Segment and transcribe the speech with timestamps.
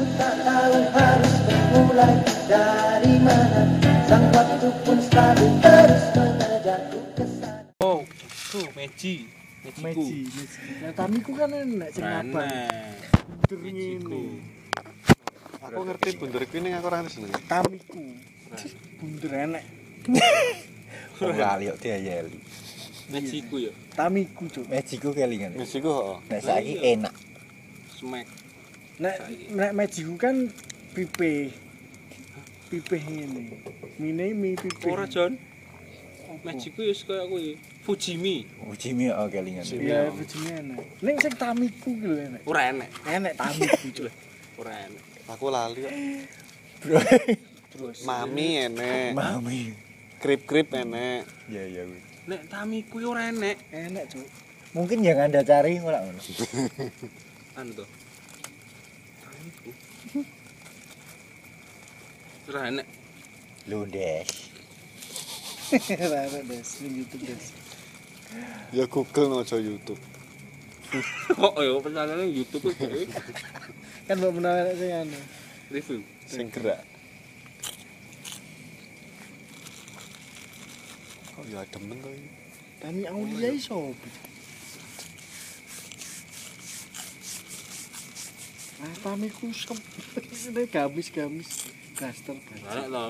[0.00, 2.16] Ku tak tahu harus bermulai
[2.48, 3.68] dari mana
[4.08, 8.00] Sang waktu pun selalu terus mengejarku ke sana Oh,
[8.48, 9.28] tuh Meji.
[9.60, 9.84] Mejiku.
[9.84, 10.60] Meji, Meji.
[10.80, 12.40] Nah, tamiku kan enak sing apa?
[12.48, 12.96] Enak.
[13.60, 14.40] Mejiku.
[15.68, 17.44] Aku ngerti bunder kuwi ning aku ora ngerti jenenge.
[17.44, 18.00] Tamiku.
[19.04, 19.64] Bunder enak.
[21.20, 22.40] Wong lali kok diayeli.
[23.12, 23.72] Mejiku ya.
[23.92, 24.64] Tamiku, Cuk.
[24.64, 25.60] Mejiku kelingan.
[25.60, 26.16] Wis iku heeh.
[26.32, 27.12] Nek saiki enak.
[28.00, 28.39] Smack.
[29.00, 29.16] Nek
[29.56, 30.52] nek mejiku kan
[30.92, 31.48] pipe.
[32.68, 33.64] Pipe ngene.
[33.96, 34.92] Mine mi pipe.
[34.92, 35.40] Ora Jon.
[36.44, 37.56] Mejiku ya kaya kuwi.
[37.80, 38.44] Fujimi.
[38.68, 39.64] Ujimi kok kelingan.
[39.64, 40.84] Iya, bujine enak.
[41.00, 42.40] Ning sing tamiku ki lho enak.
[42.44, 42.88] Ora enak.
[43.08, 44.12] Enak tamiku, Cuk.
[44.60, 45.02] Ora enak.
[45.32, 45.92] Aku lali kok.
[46.84, 47.00] Bro.
[47.72, 47.98] Terus.
[48.04, 49.16] Mami enek.
[49.16, 49.72] Mami.
[50.20, 51.24] Krip-krip enek.
[51.48, 52.00] Ya ya kuwi.
[52.28, 53.56] Nek tamiku ora enak.
[53.72, 54.28] Enak, Cuk.
[54.76, 56.20] Mungkin yang Anda cari ora ngono.
[57.56, 57.84] Anu to.
[62.50, 62.86] Ora enak.
[63.70, 64.26] Lundes.
[66.02, 66.68] Ora enak, Des.
[66.82, 67.44] Ning YouTube, Des.
[68.74, 70.02] Ya Google aja YouTube.
[71.38, 73.06] Oh, ya pertanyaannya YouTube itu
[74.10, 75.14] Kan mbok menawa sing anu.
[75.70, 76.02] review.
[76.26, 76.82] Sing gerak.
[81.30, 82.28] Kok ya demen to iki.
[82.82, 83.94] Tami Aulia iso.
[88.82, 89.78] Ah, tamiku sem.
[90.50, 91.70] Ini gamis-gamis.
[92.00, 92.32] Blaster.
[92.64, 93.04] Enak to.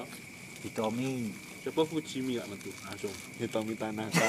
[0.66, 1.30] Hitomi.
[1.62, 3.14] Coba Fujimi gak metu langsung.
[3.38, 4.26] Hitomi Tanaka.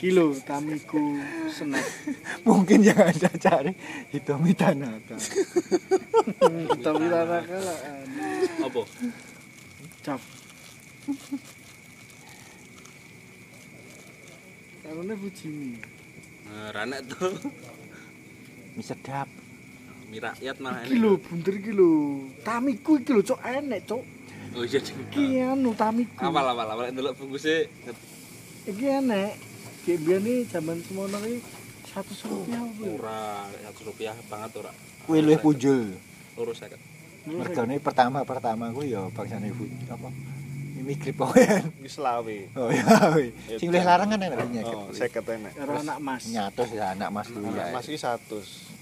[0.00, 1.20] Kilo tamiku
[1.52, 1.84] snack.
[2.48, 3.76] Mungkin yang Anda cari
[4.08, 5.20] Hitomi Tanaka.
[6.80, 8.24] Rara kala anu.
[8.64, 8.82] Apa?
[10.00, 10.20] cap.
[14.80, 15.76] Karena Fujimi.
[16.48, 17.36] Nah, ora enak to.
[18.72, 19.28] Mi sedap.
[20.08, 20.88] Mi rakyat malah enak.
[20.88, 21.90] Kilo bunder kilo.
[22.40, 24.02] Tamiku iki lho cok enek cok.
[24.56, 24.80] Oh iya.
[24.80, 26.24] Iki anu tamiku.
[26.24, 27.68] Awal awal awal ndelok bungkusnya
[28.64, 29.32] Iki enek.
[29.84, 31.40] Biar nih zaman semono iki
[31.88, 32.82] satu rupiah apa?
[32.84, 33.20] ora
[33.68, 34.72] satu rupiah banget ora.
[35.04, 35.92] Kuwi luwih punjul.
[36.36, 36.80] Lurus seket.
[37.28, 39.52] Mergane pertama-pertama ku ya bangsane
[39.92, 40.08] apa?
[40.88, 41.68] Krip poen.
[41.84, 42.38] Wis lawe.
[42.56, 43.12] Oh ya.
[43.12, 43.28] wih.
[43.60, 44.72] Sing luwih larang kan enak nyeket.
[44.72, 45.52] Oh, 50 enek.
[45.52, 46.22] Karo anak mas.
[46.32, 47.76] Nyatos ya anak Mas kuwi ya.
[47.76, 48.77] Mas iki 100.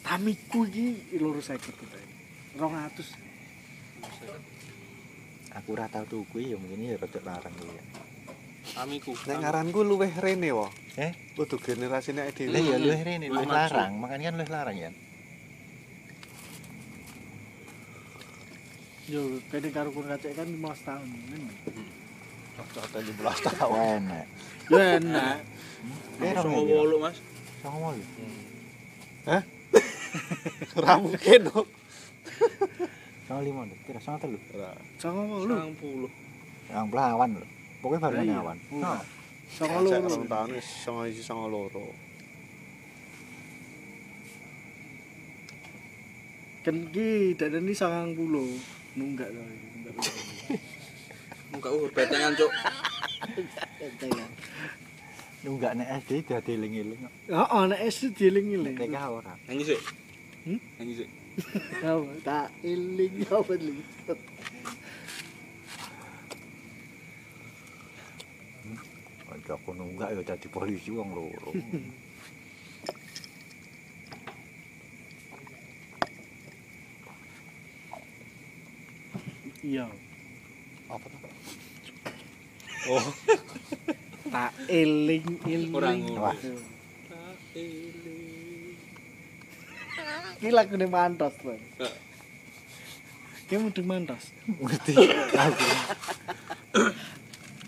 [0.00, 1.98] Tamiku iki lurus seket kita.
[2.56, 3.08] Rong atus.
[5.50, 7.84] Aku ora tau tuku ya mungkin ya rada larang kuwi ya.
[8.86, 9.12] Amiku.
[9.26, 10.70] Nek ngaranku luwih rene wae.
[10.98, 11.12] Eh?
[11.34, 12.58] Kudu generasine Lah dhewe.
[12.60, 13.50] ya luwih rene, maju.
[13.50, 14.90] larang, makanya kan luwih larang ya.
[19.10, 21.08] Yo, kene karo kun kacek kan 15 tahun.
[22.54, 23.74] Cocok 17 tahun.
[24.06, 24.26] Enak.
[24.70, 25.36] Yo enak.
[26.22, 26.74] Eh, ewu ya?
[26.78, 27.18] wolu, Mas.
[27.58, 28.04] Songo wolu.
[31.04, 31.66] Mungkin kok.
[33.26, 34.38] Songo lima lho, kira songo telu.
[34.98, 35.54] Songo lu.
[35.54, 36.10] 90.
[36.70, 37.30] Yang pelawan.
[37.80, 38.36] Pokoknya baru Lah iya.
[38.42, 38.58] awan.
[38.74, 39.00] Ora.
[39.50, 40.08] Songo Cek loro.
[40.14, 41.86] rong tahun songo isi songo loro.
[46.60, 48.98] Kan ki dadane 90.
[48.98, 49.40] Nunggak to.
[51.50, 52.52] nunggak uhur betengan, Cuk.
[53.80, 54.30] Entengan.
[55.40, 57.12] Nunggak nek SD dadi eling-eling kok.
[57.32, 58.76] Heeh, nek SD dieling-eling.
[58.76, 59.32] TK ora.
[59.48, 59.80] Nyanyi sih.
[60.44, 60.60] Hmm?
[60.76, 61.08] Nyanyi sih.
[61.80, 63.80] Oh, tak eling apa li.
[69.30, 71.56] Aja aku nunggak ya dadi polisi wong loro.
[79.64, 79.88] Iya.
[80.92, 81.18] Apa to?
[82.90, 83.06] Oh,
[84.30, 85.74] Tak eling-eling.
[85.74, 86.20] Ora ngono.
[86.22, 86.36] Wah.
[90.40, 91.60] Ki lagune mantos, Bang.
[93.50, 94.30] Ki mudeng mantos.
[94.46, 94.94] Ngerti.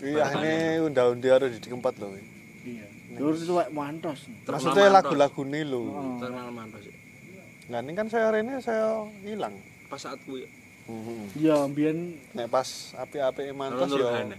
[0.03, 2.11] Iya ini unda-undi harus di keempat loh.
[2.15, 2.23] ini.
[2.63, 2.87] Iya.
[3.19, 4.27] Dur suwek mantos.
[4.47, 5.79] Maksudnya lagu-lagu nih lo.
[5.91, 6.17] Oh.
[6.19, 6.95] Terkenal mantas sih.
[7.71, 9.55] Nah ini kan saya ini saya hilang.
[9.87, 10.47] Pas saat kuwi.
[11.39, 14.37] Ya, mbiyen Nek pas api-api mantos Kalau ya Nurhana.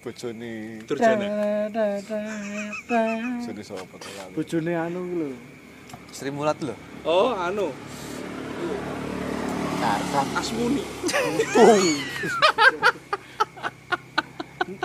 [0.00, 1.26] Bojone Durjana.
[3.44, 4.32] jadi sapa to lalu.
[4.36, 5.28] Bojone anu lho.
[6.10, 6.74] Sri Mulat lho.
[7.04, 7.68] Oh, anu.
[9.80, 10.26] Tarzan.
[10.36, 10.84] Asmuni.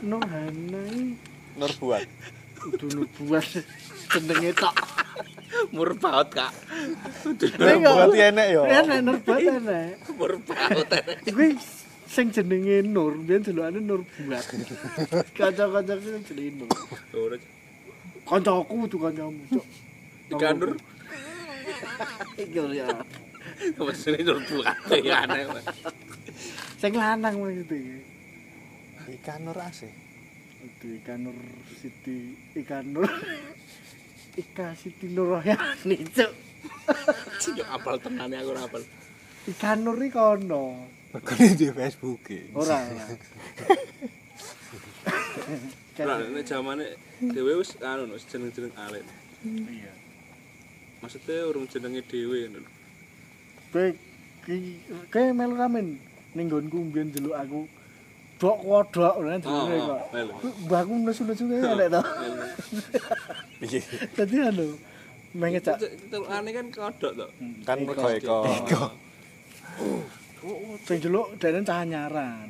[0.06, 1.16] Nurhana iki
[1.56, 2.04] Nur buat.
[2.60, 3.46] kudu nubuat
[4.12, 4.76] jenenge tok.
[5.72, 6.52] Murbaut, Kak.
[7.24, 8.62] Nur buat ya enek ya.
[8.84, 10.02] Enak nurbat enak.
[10.18, 10.90] Murbaut.
[11.30, 11.56] Kuwi
[12.08, 14.46] sing jenenge Nur, biyen delokane Nur buat.
[15.38, 16.70] Kanca-kancaku sing jenenge Nur.
[17.14, 17.38] Ora.
[18.26, 19.66] Kancaku tuh kancamu, Cuk.
[20.34, 20.74] Ikan nur.
[22.34, 22.90] Iki ya.
[23.78, 25.46] Mesine nur buate ya aneh.
[26.82, 28.02] Sing lanang maksudnya.
[29.06, 29.94] Ikan nur asih.
[30.66, 31.38] Aduh, ikan nur
[31.78, 33.06] Siti, ikan nur.
[34.34, 36.34] Ika Siti Nurroyani, cuk.
[37.54, 38.82] Yo apal tenane aku ora apal.
[39.46, 40.90] Ikan nur iki kono.
[41.16, 42.52] Mergo di Facebook e.
[42.52, 42.76] Ora.
[42.76, 43.06] ora.
[46.04, 49.08] Ora nek zamane dhewe wis anu wis jeneng-jeneng alit.
[49.48, 49.96] Iya.
[51.00, 52.68] Maksudnya urung jenenge dhewe ngono.
[53.72, 53.96] Kowe
[55.08, 55.96] kowe melu ramen
[56.36, 57.64] ning nggonku mbiyen aku.
[58.36, 60.04] Dok kodok ngono jenenge Oh, kok.
[60.68, 62.02] Mbahku nesu-nesu kae nek to.
[63.64, 63.80] Iya.
[64.20, 64.68] Dadi anu
[65.32, 65.80] meh ngejak
[66.12, 67.28] Telukane kan kodok to.
[67.64, 68.38] Kan mergo eko.
[70.84, 72.50] sing delok dene cah nyaran.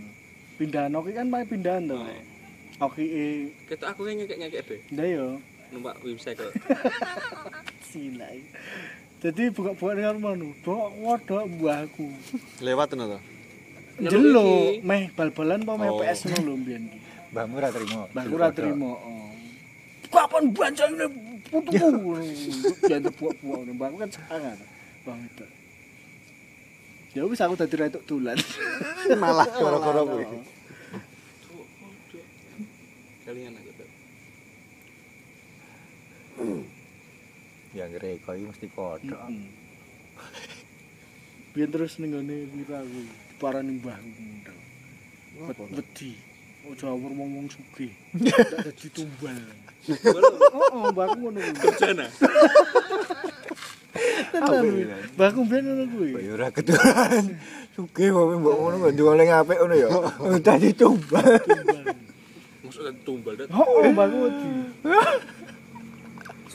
[0.56, 1.98] Pindahan oki kan pae pindahan to.
[2.80, 3.26] Oki e
[3.68, 4.80] Ketok aku ngekek-ngekek deh.
[4.92, 5.28] ndak yo
[5.74, 6.52] Numpak wimcycle.
[7.90, 8.40] silai.
[9.20, 12.08] Jadi buka-buka dengan manu, dok kodok mbahku.
[12.62, 13.20] Lewat ngono to.
[13.96, 16.00] Jelo meh bal-balan apa meh Oh.
[16.04, 16.98] PS ngono lho mbiyen ki.
[17.34, 18.02] Mbahmu ora trimo.
[18.12, 18.92] Mbahku ora trimo.
[20.12, 21.06] Kapan baca ini
[21.50, 22.00] putuku.
[22.92, 23.12] Jangan
[23.42, 23.72] ngono.
[23.74, 24.58] Mbahku kan sangat.
[25.04, 25.46] Bang itu.
[27.16, 28.36] Ya wis aku dadi retuk tulan.
[29.24, 30.26] Malah gara-gara kuwi.
[33.24, 33.90] Kalian aku tuh.
[37.72, 39.22] Ya ngere kok iki mesti kodok.
[39.32, 39.48] Mm.
[41.56, 43.00] Biyen terus ning ngene pira aku
[43.32, 44.12] diparani mbahku
[45.72, 46.20] Wedi.
[46.68, 47.96] Ojo awur ngomong sugih.
[48.28, 49.40] Tak dadi tumbal.
[50.52, 51.40] Oh, mbahku ngono.
[51.64, 52.12] Kerjana.
[54.32, 54.84] Tenan kuwi.
[55.16, 56.10] Mbahku mbiyen ngono kuwi.
[56.20, 57.26] Ya ora keturunan.
[57.76, 59.88] Sugih kok mbok ngono kok dioleh apik ngono ya.
[60.46, 61.40] Dadi tumbal.
[62.64, 63.48] Maksudnya tumbal dah.
[63.56, 64.50] Oh, mbahku wedi.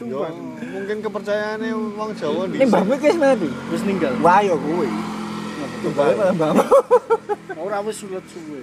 [0.01, 0.33] Yo, Sumpah.
[0.73, 2.57] mungkin kepercayaane wong Jawa di.
[2.57, 3.49] Ning mbahmu iki wis mati.
[3.69, 4.13] Wis ninggal.
[4.25, 4.89] Wah ya kuwi.
[5.85, 6.65] Tumbal malah mbahmu.
[7.57, 8.61] Ora wis sulet suwe.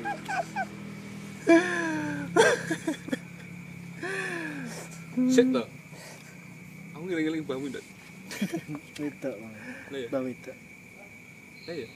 [5.30, 5.64] Sik to.
[6.98, 7.86] Aku mbahmu ndak.
[9.02, 9.36] Wedok.
[9.92, 10.08] Ya.
[10.10, 10.58] Mbah wedok.
[11.68, 11.88] Ya.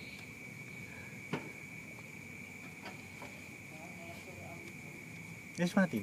[5.62, 5.98] Wis mati.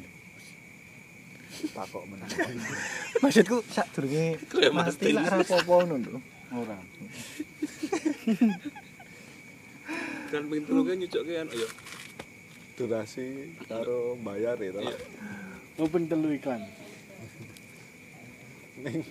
[1.75, 2.31] Takok menang.
[3.23, 4.39] Maksudku sak durunge
[4.71, 6.21] mati lak ora apa-apa ngono lho.
[6.55, 6.79] Ora.
[10.29, 11.69] Kan pengen tuluke nyucukke kan ya.
[12.79, 14.79] durasi karo bayar itu.
[14.79, 14.95] Iya.
[15.83, 16.63] Open telu iklan.
[18.79, 19.03] Ning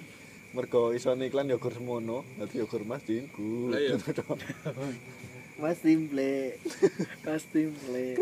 [0.55, 3.71] mergo iso iklan yogur semono, dadi yogur Mas Dinggu.
[3.71, 3.95] Lah iya.
[5.61, 6.53] Mas Timple.
[7.25, 8.13] Mas Timple.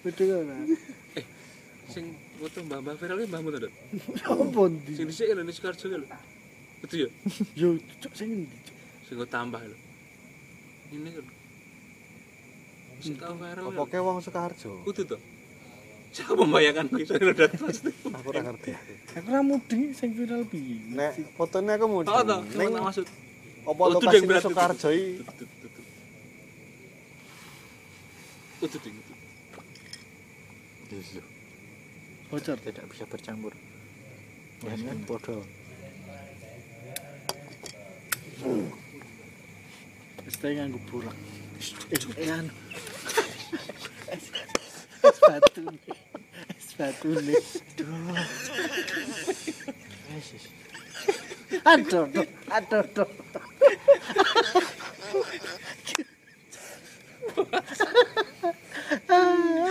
[0.00, 0.56] Betul ora?
[1.92, 3.72] Sing foto mbah-mbah viral ki mbahmu to, Dok.
[4.24, 4.92] Apa ndi?
[4.96, 6.08] Sing dhisik kan Sukarjo ki lho.
[6.80, 7.08] Betul ya?
[7.52, 7.68] Yo,
[8.00, 8.56] cok sing ndi?
[9.04, 9.76] Sing tambah lho.
[10.96, 11.26] Ini kan.
[13.04, 13.64] Sing tau viral.
[13.68, 14.80] Apa ke wong Sukarjo?
[14.88, 15.18] Kudu to.
[16.10, 17.94] Siapa membayangkan bisa udah pasti.
[18.02, 18.74] Aku ora ngerti.
[19.14, 20.82] Aku ora mudeng sing viral piye.
[20.90, 22.02] Nek fotone aku mau.
[22.02, 23.06] Oh, toh, Ning maksud.
[23.60, 24.40] apa Oh, itu lokasi itu.
[24.40, 25.84] Sukarjo iki Tutut, tutut.
[28.58, 29.06] Tutut, tutut.
[32.30, 32.58] Bocor.
[32.58, 33.54] Tidak bisa bercampur.
[34.66, 35.46] Ya kan podo.
[40.40, 41.12] Teh nganggo borak.
[41.92, 42.00] Eh,
[45.10, 47.42] Es batu nih.
[51.66, 53.08] Aduh, aduh, aduh, aduh.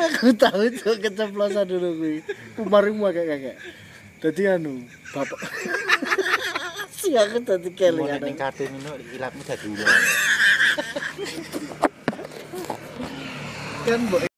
[0.10, 2.19] Aku tahu itu keceplosan dulu gue.
[2.60, 3.55] Umarimu agak kakek.
[4.19, 4.84] Jadi anu,
[5.15, 5.39] bapak.
[7.00, 8.19] si aku tadi Mau kelingan.
[8.22, 9.67] ning kartu ngono ilapmu dadi
[13.88, 14.28] kan mbok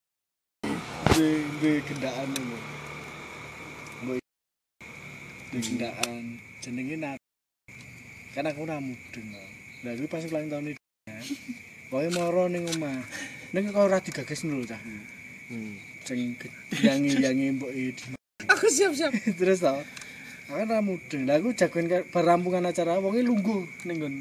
[1.62, 2.58] di gendaan lho
[4.02, 4.18] mbok
[5.52, 6.22] di gendaan
[6.58, 7.18] jenenge nat.
[8.34, 9.28] Kan aku ora mudeng
[9.82, 11.22] lah kuwi pas ulang tahun itu kan
[11.86, 12.98] pokoke moro ning omah.
[13.52, 14.80] Ning kok ora digages lho cah
[15.52, 15.76] Hmm.
[16.08, 16.32] sing
[16.80, 17.70] yangi-yangi mbok
[18.48, 19.12] Aku siap-siap.
[19.38, 19.78] terus tau
[20.48, 21.28] aku ora mudeng.
[21.28, 24.14] Lah aku jagoan ka- perampungan acara wonge lungguh ning nggon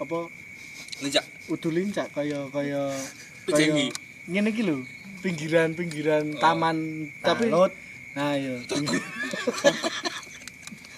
[0.00, 0.18] apa?
[0.98, 1.26] Lijak.
[1.50, 2.86] udu lincak kaya kaya
[3.44, 3.90] Pejenggi.
[4.30, 4.78] ngene iki lho
[5.22, 7.72] pinggiran-pinggiran taman tapi Talut.
[8.12, 8.58] nah iya.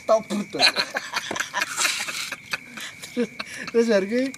[0.09, 0.61] Top butuh
[3.15, 3.31] terus
[3.71, 4.33] terus ini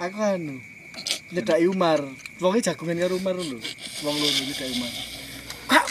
[0.00, 0.56] aku anu
[1.34, 2.00] nyedaki Umar.
[2.38, 3.58] Wonge jagungan karo Umar lho.
[4.04, 4.92] Wong loro nyedaki Umar.
[5.66, 5.86] Kak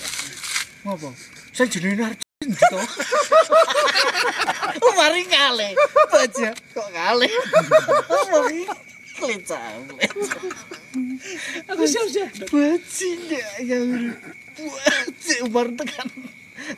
[0.86, 1.10] ngopo?
[1.52, 2.24] Saya jenenge Narji
[4.86, 5.74] Oh, mari kale.
[6.14, 7.30] Baja kok kale.
[8.30, 8.60] Mari
[9.16, 9.62] Klica.
[11.72, 12.32] Aku siap-siap.
[12.52, 13.80] Bajinya, ya.
[14.60, 16.08] Bajinya, baru tekan.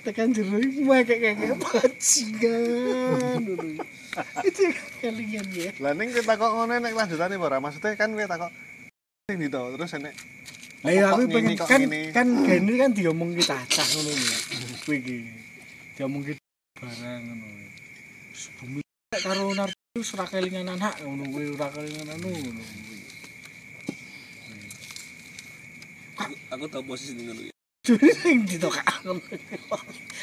[0.03, 1.53] Tekan jeruk, pakai-pakai.
[1.57, 2.57] Bajinya.
[4.45, 4.61] Itu
[5.01, 5.69] kalian ya.
[5.81, 8.51] Lah, ini kita kok ngonek nek nih, ora Maksudnya kan kita kok...
[9.27, 10.15] sing tau, terus enek.
[10.85, 11.81] Lah iya aku pengen kan
[12.13, 14.37] kan gini kan diomong kita cah ngono ya.
[14.85, 15.17] Kuwi iki.
[15.97, 16.41] Diomong kita
[16.77, 17.47] barang ngono.
[18.61, 18.81] Bumi
[19.17, 22.63] karo nar wis ora kelingan anak ngono kuwi ora kelingan anu ngono.
[26.17, 27.53] Aku, aku tahu posisi ini ngono ya.
[28.47, 29.05] Ditokak.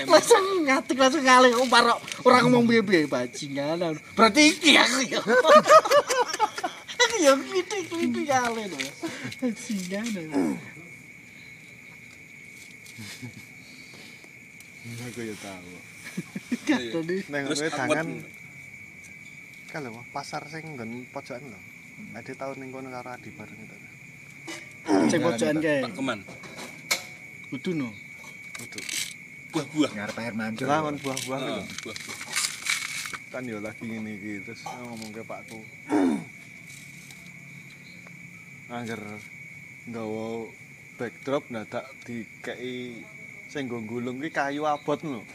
[0.06, 3.98] Langsung ngatik langsung kali kok parok ora ngomong piye-piye bajingan.
[4.14, 5.20] Berarti iki aku ya.
[6.94, 8.78] Aku ya kritik-kritik kali lho.
[9.42, 10.06] Bajingan.
[15.04, 15.72] aku ya tahu.
[16.64, 18.43] Tadi Ning
[19.74, 21.58] Buat- kalau pasar sing nggon pojokan lho.
[22.14, 23.76] Ade tau ning kono karo Adi bareng itu.
[25.10, 25.82] cek pojokan kae.
[25.82, 26.22] Pak Keman.
[27.50, 27.90] Kudu no.
[28.54, 28.78] Kudu.
[29.50, 29.90] Buah-buah.
[29.98, 31.90] ngarep air mancur Lah kon buah-buah Ah, itu.
[31.90, 32.18] buah-buah.
[33.34, 35.58] Kan yo lagi ngene iki terus ngomong ke Pakku.
[38.70, 39.02] Angger
[39.90, 40.54] nggawa
[40.94, 43.02] backdrop dadak dikei
[43.50, 45.26] sing nggo gulung kayu abot lho.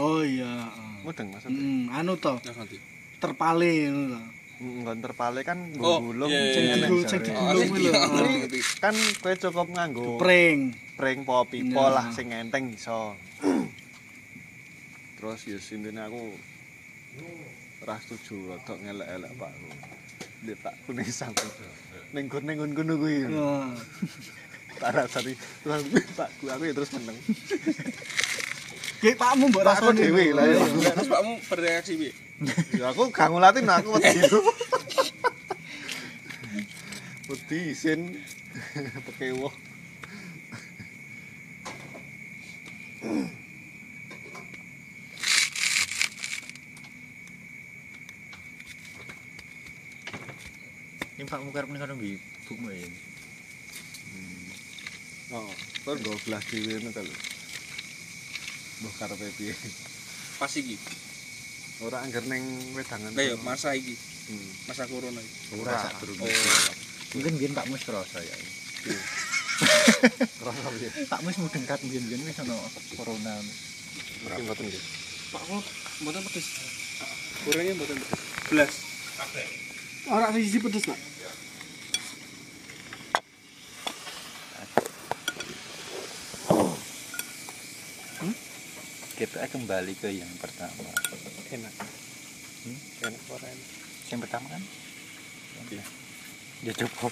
[0.00, 0.64] Oh iya.
[1.04, 1.60] Mudeng maksudnya.
[1.60, 2.95] Hmm, anu to, nanti.
[3.26, 4.18] terpale ngono
[4.62, 6.64] mm, nggon terpale kan oh, gulung sing
[7.26, 7.92] digulung oh, lho.
[8.78, 13.12] kan kowe cukup nganggo pring pring po pipo lah sing enteng iso.
[15.20, 16.32] Terus ya sintine aku
[17.84, 19.52] ora setuju rodok ngelek-elek Pak.
[20.48, 21.36] Le Pak kuwi sang
[22.16, 23.28] ning gun ning ngono kuwi.
[24.80, 25.36] Tak rasani.
[26.16, 27.16] Pak kuwi aku terus meneng.
[29.04, 30.00] Ki Pakmu mbok rasani.
[30.00, 30.44] dhewe lha
[30.96, 34.20] terus Pakmu bereaksi piye Ya aku gak ngulatin aku wedi.
[37.26, 38.12] Wedi isin
[39.08, 39.50] pekewo.
[51.16, 52.84] ini pak muka ini kan lebih bukmu ya
[55.34, 55.50] Oh,
[55.82, 57.16] terus go belas dhewe ngono kalau.
[58.78, 59.50] Mbah karepe piye?
[60.38, 60.78] Pas iki.
[61.78, 63.12] Ora angger ning wedangan.
[63.12, 63.44] Lah ya kono.
[63.44, 63.92] masa iki,
[64.26, 64.48] Hmm.
[64.66, 65.36] masa corona iki.
[65.56, 65.76] Ora.
[66.16, 66.30] Oh,
[67.14, 68.36] mungkin biar pak mus kerasa ya
[70.36, 70.88] Kerasa piye?
[71.06, 72.56] pak mus mau dengkat biar biar wis ono
[72.92, 74.82] corona Mesti mboten nggih.
[75.30, 75.56] pakmu
[76.02, 76.46] mboten pedes.
[77.44, 78.20] Gorengnya mboten pedes.
[78.46, 78.72] Belas.
[80.08, 80.98] Ora siji pedes, Pak.
[89.16, 90.92] kita kembali ke yang pertama
[91.46, 91.74] Enak.
[92.66, 92.78] Hmm?
[93.06, 93.68] Enak ora enak.
[94.06, 94.62] yang pertama kan
[95.66, 95.82] Iya.
[96.62, 97.10] ya cukup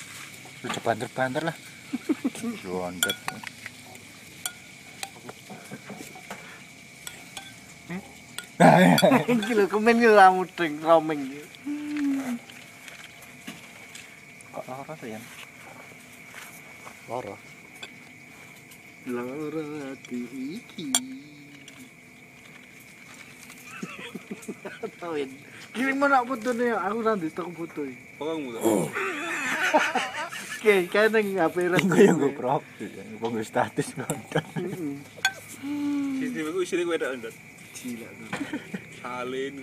[0.63, 1.57] udah banter-banter lah
[2.71, 3.19] londet
[9.27, 11.43] Iki lho kemen ora mudeng romeng iki.
[14.55, 15.21] kok loro tuh ya
[20.55, 20.87] iki.
[25.01, 25.31] Tawin.
[25.75, 26.79] Kirim mo na ako doon na yun.
[26.81, 27.97] Ako na, hindi ako po to eh.
[28.19, 28.59] Pagang muna.
[30.61, 31.77] Okay, kaya naging apera.
[31.77, 32.63] Hindi ko yung GoPro.
[32.63, 34.05] Ang pang status ko.
[36.21, 37.37] Sisi mo, uy, sinig wala ang dat.
[37.77, 38.09] Sila.
[39.03, 39.55] Salin.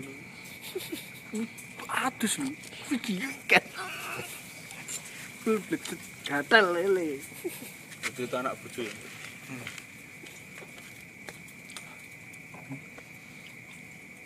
[1.89, 2.53] Atos mo.
[2.91, 3.65] Sikikat.
[5.41, 5.97] Full-fledged.
[6.27, 7.17] Gatal, lele.
[8.05, 8.67] Ito yung anak po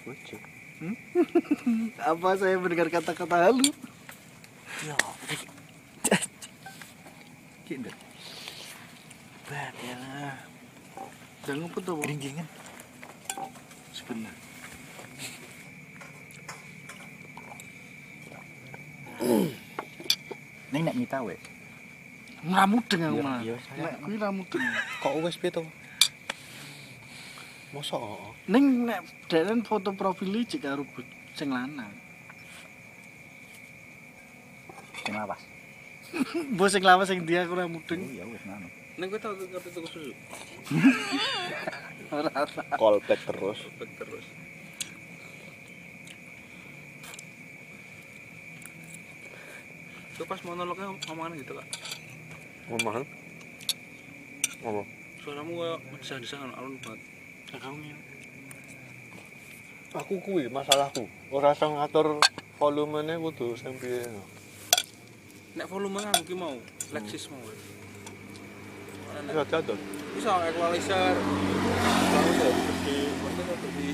[0.06, 0.38] lucu
[2.04, 3.70] Apa saya mendengar kata-kata halu?
[4.84, 4.96] ya
[7.66, 7.90] gitu
[9.46, 9.98] Bat ya.
[11.46, 12.02] Jangan foto, Bang.
[12.10, 12.48] geringgingan
[13.94, 14.34] Sebentar.
[20.74, 21.38] neng nek mita we
[22.46, 23.40] Ngamudeng aku Iya, mah.
[23.42, 24.62] iya, Nek kuwi ramudeng.
[25.02, 25.66] Kok piye to?
[27.76, 30.88] Mosok Ning nek deren foto profil iki karo
[31.36, 31.92] sing lanang.
[35.04, 35.42] sing lawas
[36.56, 38.00] Mbok sing lawas sing dia aku ramudeng.
[38.00, 40.12] oh ya wis ngono Neng gue tau ngerti tuku susu.
[42.16, 42.64] Ora ora.
[42.80, 43.60] callback terus.
[43.68, 44.26] Cepet terus.
[50.16, 51.68] Itu pas monolognya ngomongan gitu kak.
[52.72, 53.04] Ngomong.
[54.64, 54.88] Ngomong.
[55.20, 57.15] Suaramu kayak desah-desah alun banget.
[57.56, 57.96] Ya.
[59.96, 61.08] aku kuwi masalahku.
[61.32, 62.20] Ora iso ngatur
[62.60, 64.04] volumenya kudu sing piye
[65.56, 66.52] nek volume kan ki mau
[66.92, 67.40] Lexus mau
[69.32, 69.80] ya jatuh
[70.16, 71.16] bisa equalizer.
[72.84, 73.00] Di
[73.76, 73.88] di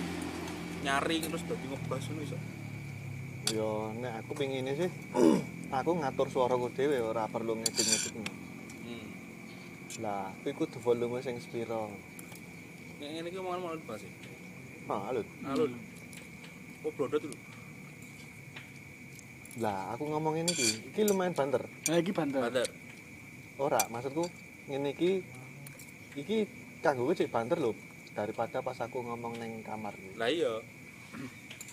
[0.81, 2.37] nyaring terus dadi ngebas ngono iso
[3.53, 4.89] yo nek aku pingin sih
[5.77, 9.07] aku ngatur suaraku dhewe ora perlu ngedit-ngedit hmm.
[10.01, 11.93] lah kuwi kudu volume sing sepiro
[13.01, 14.13] nek ngene iki omongan malah bas sih
[14.85, 15.73] nah alut alun
[16.85, 17.37] oh blodot lho
[19.59, 20.95] lah aku ngomong ini ki.
[20.95, 21.67] Iki lumayan banter.
[21.67, 22.39] Nah, iki banter.
[22.39, 22.69] badar
[23.59, 24.25] ora maksudku
[24.71, 25.21] ngene iki
[26.15, 26.47] iki
[26.79, 27.75] kanggo cek banter lho
[28.15, 30.63] daripada pas aku ngomong neng kamar lah iya.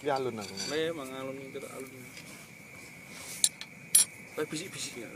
[0.02, 1.92] Iki alun aku lah ya mang alun kita alun.
[4.34, 5.10] Tapi bisik-bisik ya.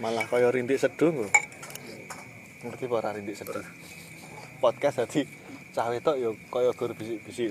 [0.00, 1.49] Malah kaya rindik seduh lho
[2.60, 3.36] ngerti apa ora rindik?
[3.36, 3.64] Seduh
[4.60, 5.24] podcast dadi
[5.72, 7.48] cah wedok ya kaya gur bisik-bisik.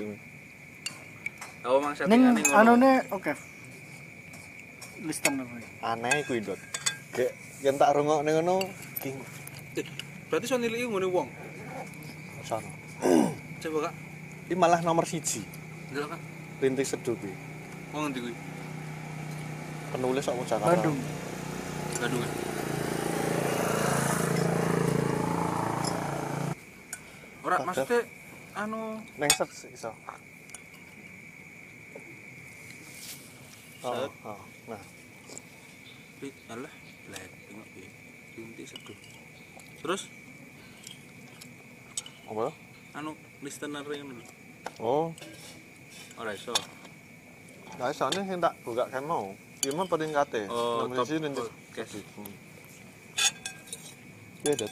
[1.65, 2.55] Apa mang Ning settingane ngono?
[2.55, 3.33] anune oke.
[5.01, 5.55] Listen apa?
[5.95, 6.59] aneh kuwi ndot
[7.15, 7.31] gek
[7.63, 8.67] yen tak rungokne ngono
[8.99, 9.09] ki
[9.79, 9.85] Eh,
[10.27, 11.29] berarti so nilai ngene wong?
[12.43, 12.67] Sono
[13.63, 13.93] coba kak.
[14.51, 15.39] Iki malah nomor siji.
[15.89, 16.21] Ndelok kak.
[16.59, 17.31] Rintik seduh kuwi.
[17.95, 18.35] Wong ngendi kuwi?
[19.89, 20.67] Penulis kok Jakarta?
[20.75, 20.97] Bandung.
[21.97, 22.21] Bandung
[27.59, 27.99] Padahal- maksudnya
[28.55, 28.81] anu
[29.19, 29.91] neng search iso
[33.79, 34.35] Oh, oh,
[34.67, 34.75] nah,
[36.19, 36.67] Pi, alah,
[37.07, 37.83] black, tengok pi.
[38.35, 38.97] Bintik seduh.
[39.79, 40.11] Terus,
[42.27, 42.51] apa?
[42.91, 44.19] anu listener dulu.
[44.83, 45.15] Oh,
[46.19, 46.51] Ora iso.
[47.79, 49.31] nah soalnya yang tak buka kan mau.
[49.63, 50.51] Gimana peringkatnya?
[50.51, 52.03] Oh, top rintik podcast.
[52.19, 52.33] Hmm.
[54.43, 54.71] Iya, Dad.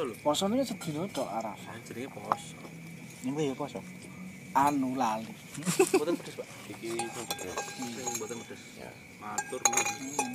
[0.00, 0.22] Betul lho.
[0.24, 1.76] Posone sedina tok Arafah.
[1.76, 2.56] Ah, jenenge pos.
[3.20, 3.84] Ning kuwi ya poso.
[4.56, 5.28] Anu lali.
[5.92, 6.48] Mboten pedes, Pak.
[6.72, 7.52] Iki sing pedes.
[7.76, 8.62] Sing mboten pedes.
[8.80, 8.88] Ya.
[9.20, 10.32] Matur nuwun.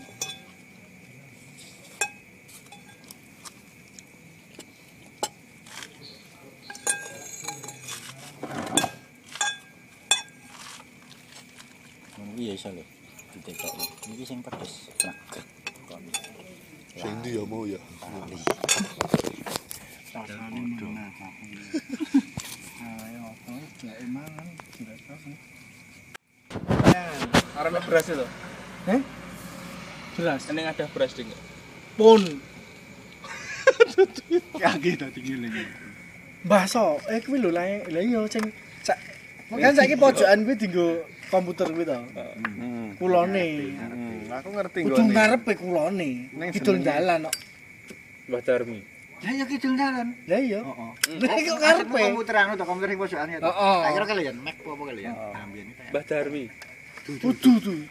[12.14, 12.86] Ngono kuwi ya iso lho.
[13.34, 13.74] Ditekok.
[14.14, 14.94] Iki sing pedes.
[15.02, 15.18] Nah.
[17.02, 17.82] Sing ndi ya mau ya?
[20.16, 21.12] Rasane mana
[22.86, 25.32] Ayo, terus gak emangan, tidak tahu.
[27.60, 28.28] Arane beras itu.
[28.88, 29.02] Eh?
[30.16, 30.42] Beras.
[30.48, 31.28] Ini ada beras ding.
[32.00, 32.24] Pun.
[34.56, 35.52] Kaki tadi ngiling.
[36.48, 38.46] Baso, eh kuwi lho lah lah iya sing
[38.86, 39.02] sak
[39.50, 41.98] kan saiki pojokan kuwi dienggo komputer kuwi to.
[41.98, 42.94] Hmm.
[42.96, 43.48] Kulone.
[43.76, 45.16] Hmm, aku ngerti Kudu nggone.
[45.16, 46.10] ngarepe kulone.
[46.32, 47.36] Ning Kidul dalan kok.
[48.30, 48.95] Mbah Darmi.
[49.26, 50.14] Lah ya kidul dalan.
[50.30, 50.62] Lah iya.
[50.62, 50.92] Heeh.
[51.26, 52.02] Lah kok ngarepe.
[52.14, 53.40] Komputer anu to komputer sing pojokan ya.
[53.42, 53.78] Heeh.
[53.82, 55.14] Tak kira kalian Mac apa kalian?
[55.34, 55.84] Ambiyen iki.
[55.90, 56.44] Mbah Darmi.
[57.06, 57.82] Kudu tuh.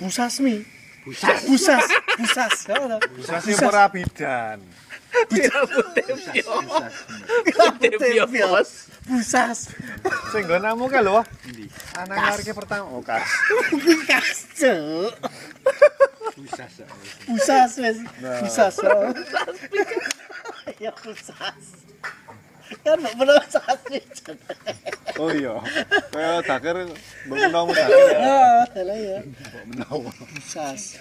[0.00, 0.64] Busasmi.
[1.04, 1.40] Busas.
[1.48, 1.84] Busas.
[2.20, 2.54] Busas.
[3.16, 4.60] Bisa sih ora bidan.
[8.28, 8.70] Bos.
[9.08, 9.58] Busas.
[10.32, 11.24] Sing nggon namu ka lho.
[11.96, 12.92] Anak ngarke pertama.
[12.92, 13.24] Oh, kas.
[14.10, 15.12] Kas, Cuk.
[16.36, 16.72] Busas.
[17.24, 17.98] Busas wis.
[18.44, 18.74] Busas.
[18.84, 19.12] oh.
[20.76, 21.64] Ya busas.
[22.84, 24.04] Kan busas nih.
[24.12, 24.36] Cuk.
[25.16, 25.56] Oh iya.
[26.12, 26.92] Kaya dakir mbok
[27.26, 28.20] menawa dakir ya.
[28.68, 29.18] Salah ya.
[29.64, 30.10] Menawa.
[30.12, 31.00] Busas.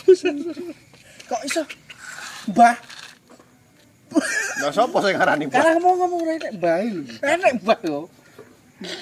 [0.00, 0.36] Busas.
[1.28, 1.62] Kok iso?
[2.48, 2.72] Mbah,
[4.64, 5.60] Lah sapa sing ngarani Mbak?
[5.60, 7.00] karena mau ngomong rene mbah lho.
[7.20, 8.00] Enek mbah yo.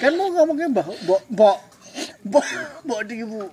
[0.03, 1.57] Kan mau ngomongnya mbah, mbok, mbok.
[2.27, 2.45] Mbok,
[2.83, 3.47] mbok di ibu.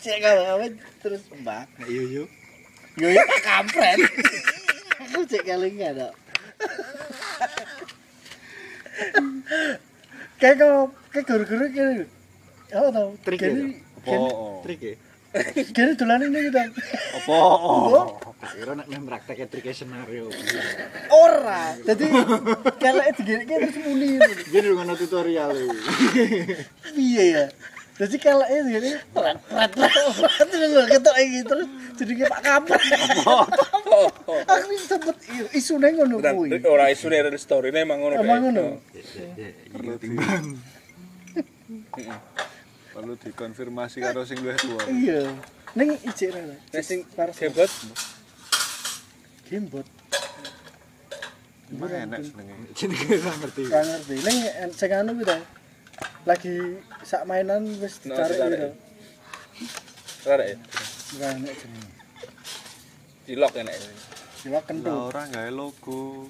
[0.00, 0.72] Cek kawan
[1.04, 1.68] terus mbah.
[1.84, 2.24] Iya yo.
[2.98, 3.98] Yo yo kampret.
[5.06, 6.12] Aku cek kelingan dok.
[10.42, 12.10] Kayak kau kayak guru-guru kayak
[12.74, 13.08] apa tau?
[13.22, 13.80] Trik ya, gini,
[14.66, 14.94] Trik ya.
[15.70, 16.58] gini dolan ini gitu.
[16.58, 17.30] Apa?
[17.30, 18.18] Oh.
[18.38, 20.26] Kira nak nem praktek trik senario.
[21.14, 21.78] Ora.
[21.78, 22.06] Jadi
[22.82, 24.18] kalau itu gini terus muni.
[24.50, 25.54] Jadi ngono tutorial.
[26.98, 27.44] Iya ya.
[27.98, 31.66] Jadi kalau itu gini prat prat prat prat terus gue ketok ini terus
[31.98, 32.82] jadi kayak pak kampret.
[34.46, 35.16] Aku sempet
[35.50, 36.62] isu neng ngono kuwi.
[36.62, 38.14] Ora isu dari story ini emang ngono.
[38.22, 38.78] Emang ngono.
[39.74, 40.46] Perlu timbang.
[42.94, 44.82] Perlu dikonfirmasi karo sing luwih tuwa.
[44.86, 45.34] Iya.
[45.74, 46.54] Neng ijek rene.
[46.70, 47.34] Nek sing Parah.
[47.34, 47.70] hebot
[49.50, 49.86] Gimbot.
[51.74, 52.54] Emang enak senenge.
[52.78, 53.62] Jenenge ora ngerti.
[53.66, 54.14] Gak ngerti.
[54.22, 54.36] Neng
[54.70, 55.57] sing anu gitu.
[56.26, 56.56] Lagi
[57.02, 58.58] sak mainan wis ditarik ditarik.
[58.58, 58.70] gitu.
[60.28, 60.56] rada ya.
[61.18, 61.90] Gak enak jenenge.
[63.24, 63.74] Di lock enak.
[63.74, 63.92] ya.
[64.38, 64.94] Dewa Lah kentut.
[65.10, 66.28] ora gawe logo.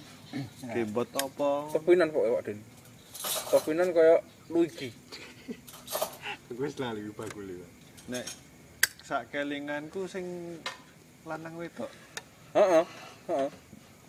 [0.60, 1.50] Keyboard apa?
[1.72, 2.58] Topinan kok Pak Den.
[3.48, 4.16] Topinan kaya
[4.52, 4.92] Luigi.
[6.52, 7.66] Wis lali bakul iki.
[8.08, 8.24] Nek
[9.04, 10.56] sak kelinganku sing
[11.24, 11.88] lanang wedok.
[12.56, 12.84] Heeh.
[13.28, 13.50] Heeh.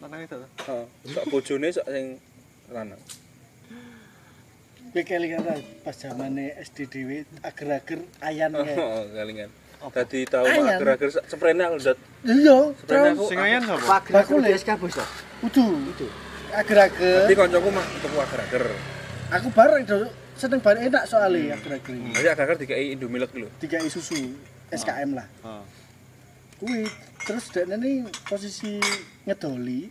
[0.04, 0.39] Lanang wedok.
[0.43, 0.48] to?
[0.67, 0.86] Heeh.
[1.15, 2.19] Sak bojone sak sing
[2.72, 3.00] lanang.
[4.89, 5.54] Kowe kelingan ta
[5.86, 8.73] pas zamane SD dhewe ager-ager ayan kae.
[8.73, 9.49] Heeh, kelingan.
[9.80, 11.97] Dadi tau ager-ager sprene aku ndat.
[12.25, 12.58] Iya,
[13.13, 13.23] aku.
[13.30, 13.86] Sing ayan sapa?
[13.86, 14.58] Bakul Bakul ya?
[14.58, 15.06] SK bos to.
[15.45, 15.65] kudu.
[16.52, 17.30] Ager-ager.
[17.30, 18.63] Dadi kancaku mak tuku ager-ager.
[19.30, 21.93] Aku bareng do seneng bareng enak soalnya ager-ager.
[21.93, 22.10] ini.
[22.17, 23.47] Dadi ager-ager dikai Indomie lek lho.
[23.62, 24.17] Tiga susu
[24.73, 25.28] SKM lah.
[25.45, 25.63] Heeh.
[26.60, 26.82] Kuwi
[27.30, 27.91] terus dekne ini
[28.25, 28.82] posisi
[29.30, 29.86] ngedoli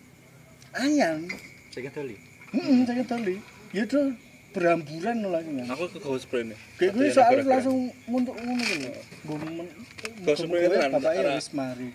[0.74, 1.24] ayan.
[1.70, 2.18] Sing doli.
[2.50, 3.36] Heeh, saya ngedoli.
[3.72, 4.00] Ya itu
[4.48, 5.66] beramburan lah kan.
[5.70, 6.54] Aku ke gawe sprene.
[6.76, 8.92] Kayak gue soalnya langsung muntuk ngono gitu lho.
[10.18, 11.88] Gue sebenarnya tenan, bapaknya antara- wis mari.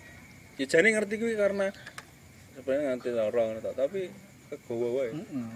[0.56, 1.66] Ya jane ngerti kuwi karena
[2.54, 4.02] sebenarnya nganti lara ngono tok, tapi
[4.50, 5.10] kegowo wae.
[5.12, 5.48] Heeh.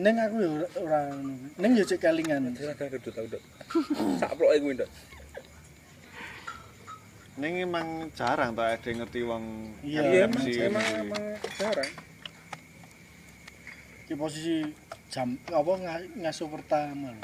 [0.00, 1.32] Neng aku ya ora- ngono.
[1.54, 2.50] Neng ya cek kalingan.
[2.50, 3.42] Dadi ager gedut aku ndak.
[4.18, 4.90] Sak ploke kuwi ndak.
[7.38, 9.44] Ning emang jarang to ada yang ngerti wong
[9.80, 10.60] Iya, emang kuwi.
[10.60, 10.84] emang
[11.56, 11.90] jarang.
[14.10, 14.66] Ki posisi
[15.06, 17.22] jam apa nga- ngasuh pertama lho.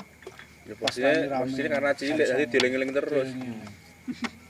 [0.67, 1.43] Ya Pas posisinya, rame-rame.
[1.43, 3.29] posisinya karena cilik jadi dieling-eling terus.
[3.29, 3.59] Dieling.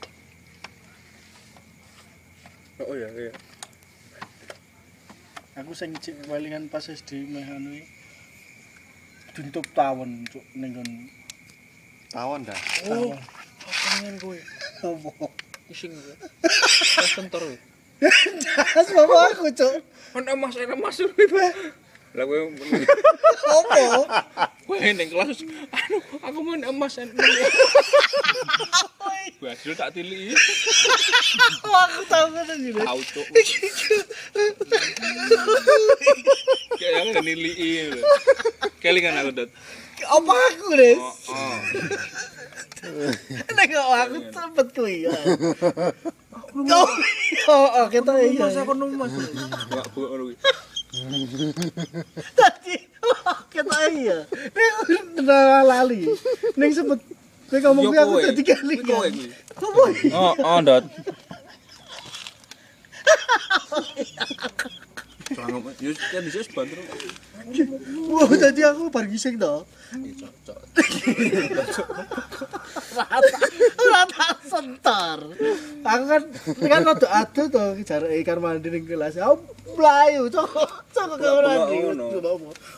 [2.77, 3.33] Oh iya iya.
[5.57, 7.89] Aku sing cek kalingan pas SD meh anu iki.
[9.33, 10.91] Duntup tawon cuk ning kon
[12.13, 12.61] Tawon dah.
[12.85, 13.17] tawon.
[13.97, 14.37] Pengen kowe.
[14.85, 15.27] Apa?
[15.73, 16.15] Ising kowe.
[17.01, 17.57] Pas kentor kowe.
[18.77, 19.75] Das bapak aku cuk.
[20.13, 21.17] Ana Mas ana Mas kowe.
[22.17, 22.39] Lah kowe
[23.61, 23.77] Apa?
[24.65, 26.97] kowe ning kelas anu aku mau emas
[29.37, 30.33] Bajul tak tiliki.
[31.61, 32.73] Aku tahu kan iki.
[32.73, 33.27] Tahu cuk.
[36.81, 38.01] Kayak yang nilii lho.
[38.81, 39.53] Kelingan aku dot.
[40.09, 40.97] Apa aku, Des?
[40.97, 41.57] Oh, oh.
[43.53, 45.05] Nek aku sempet kuwi.
[45.05, 46.89] Oh,
[47.53, 48.41] oh, oh, kita iya.
[48.41, 49.13] Mas aku nemu Mas.
[49.13, 50.37] Enggak buka ngono kuwi.
[52.37, 52.75] Tadi
[53.53, 54.19] ketok ya.
[54.53, 56.01] Nek lali.
[56.57, 57.01] Ning sebut
[57.47, 58.75] kowe ngomong aku dadi kali.
[59.55, 59.91] Kowe.
[60.13, 60.85] Oh, oh, Dot.
[65.27, 66.79] Jangan, yus kan bisa bantu.
[68.15, 69.67] Wah, tadi aku bar gising to.
[70.23, 70.59] Cocok.
[73.91, 75.19] Rata sentar.
[75.83, 76.23] Aku kan
[76.63, 79.19] kan rada adu to jarak ikan mandi ning kelas.
[79.19, 79.43] Aku
[79.75, 80.95] mlayu cok.
[80.95, 81.77] Cok ke ora ndi.
[81.91, 82.07] Ngono.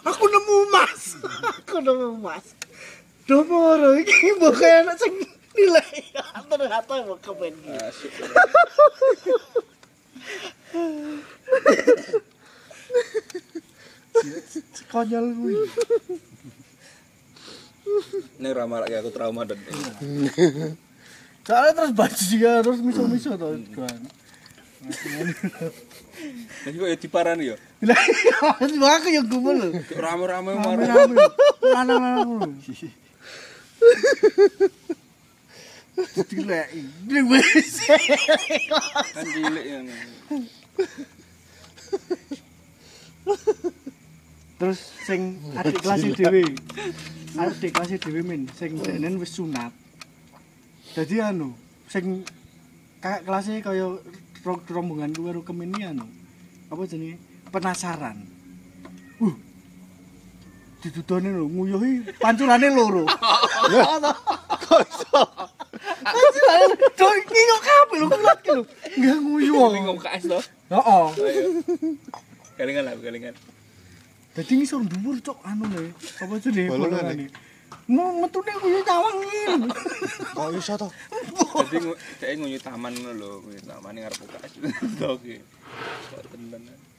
[0.08, 1.20] Aku nemu emas.
[1.52, 2.56] Aku nemu emas.
[3.28, 5.12] Domoro iki mbok kaya anak sing
[5.52, 6.00] nilai
[6.48, 7.76] ternyata mbok kepen iki.
[7.76, 8.12] Asik.
[14.90, 15.54] Konyol kuwi.
[18.38, 19.56] Ini ramah lagi aku trauma dan
[21.48, 24.00] Soalnya terus baju juga terus miso-miso to kan.
[26.68, 27.56] Jadi kok ya diparani ya?
[27.88, 27.98] Lah
[29.00, 29.70] aku yang gumul lho.
[29.96, 30.86] Rame-rame marah.
[30.86, 31.16] Rame-rame.
[31.64, 32.52] Lanang-lanang.
[36.28, 36.80] Dileki.
[37.08, 37.78] Di WC.
[39.16, 39.86] Kan cilik yang.
[44.58, 46.42] Terus sing adik kelas dhewe.
[47.38, 49.70] Adik kelas dhewe min sing denen wis sunat.
[50.98, 51.54] Dadi anu,
[51.86, 52.26] sing
[52.98, 53.86] kakak kelasnya kaya
[54.42, 56.06] ro- rombongan luar rukem ini anu.
[56.68, 57.22] Apa jenenge?
[57.54, 58.18] Penasaran.
[59.22, 59.34] Uh.
[60.78, 63.02] Didudone lho, nguyuhi pancurane loro.
[64.62, 65.22] Kok iso?
[66.98, 68.62] Do iki kok kabeh lho kulat ki lho.
[68.94, 69.70] Enggak nguyuh.
[69.74, 70.42] Bingung KS toh.
[70.70, 71.06] Heeh.
[72.54, 73.34] Kelingan lah, kelingan.
[74.38, 75.90] Dadi ngisor dhuwur cok anu le.
[76.22, 77.26] Apa jenenge Bolongan bolongane?
[77.90, 79.42] Mau metune kuwi tawang iki.
[80.30, 80.88] Kok iso to?
[81.66, 81.78] Jadi
[82.22, 84.52] saya ngunyu taman ngono lho, ngunyu taman yang ngarep UKS.
[85.18, 85.42] Oke.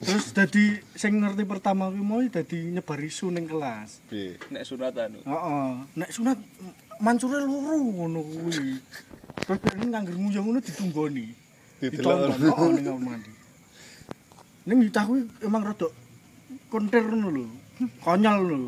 [0.03, 4.03] Terus dadi sing ngerti pertama kuwi mau dadi nyebar isu ning kelas.
[4.11, 4.35] Piye?
[4.51, 5.23] Nek sunatan.
[5.23, 5.69] Heeh.
[5.95, 6.35] Nek sunat
[6.99, 8.83] mancure loro ngono kuwi.
[9.47, 11.27] Terus ben nganggur nguyang ngono ditunggoni.
[11.87, 13.31] Ditonton heeh ning kamar mandi.
[14.67, 15.87] Ning ditah kuwi emang rada
[16.69, 17.45] konter ngono lho.
[18.05, 18.59] Konyol lho.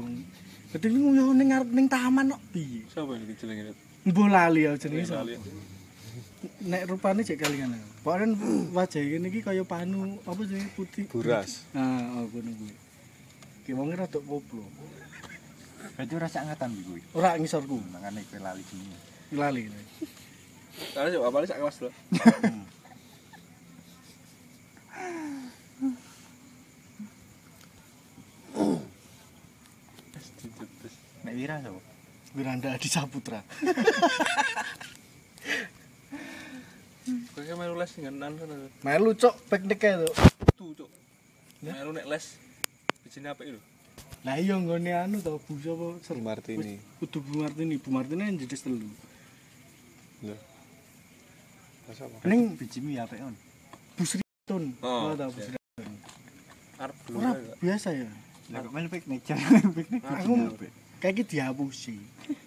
[0.72, 2.82] Dadi nguyuh ning ngarep ning taman kok piye?
[2.88, 3.76] Siapa yang dijelengin?
[4.08, 5.30] Mbok lali ya jenenge sapa?
[6.66, 7.78] Nek rupane cek kalingan.
[8.02, 8.34] Pokoknya
[8.74, 11.06] wajah ini iki kaya panu apa sih putih.
[11.06, 11.68] Buras.
[11.78, 12.74] Nah, oh ngono kuwi.
[13.62, 14.66] Ki wong rada koplo.
[15.94, 17.02] Berarti ora sak ngatan iki kuwi.
[17.14, 18.96] Ora ngisorku, Mangane kowe lali gini.
[19.38, 19.62] lali.
[20.98, 21.92] Karena coba apalagi sak kelas lho.
[31.52, 31.80] Wira sapa?
[32.32, 33.44] Wiranda Adi Saputra.
[37.36, 38.56] Kowe melu les dengan sana.
[38.88, 40.14] Melu cok piknik ae tuh.
[40.56, 40.90] Tuh, Cuk.
[41.60, 42.26] Melu nek les
[43.04, 43.60] bijine apik lho.
[44.24, 46.80] Lah iya nggone anu to Bu sapa Ser Martini.
[47.04, 48.88] Kudu Bu Martini, Bu Martini yang jedes telu.
[50.24, 50.36] Lho.
[51.90, 52.16] Pas apa?
[52.24, 53.36] Ning Bijimu ya apik on.
[54.00, 54.72] Bu Sri Tun.
[54.80, 55.52] Oh, tau Bu iya.
[55.52, 55.94] Sri Tun.
[56.80, 57.32] Arep ya.
[57.60, 58.08] biasa ya.
[58.56, 60.00] Lah kok melu piknik jangan piknik.
[60.08, 60.32] Aku
[61.02, 61.98] kayak gitu dihapusi.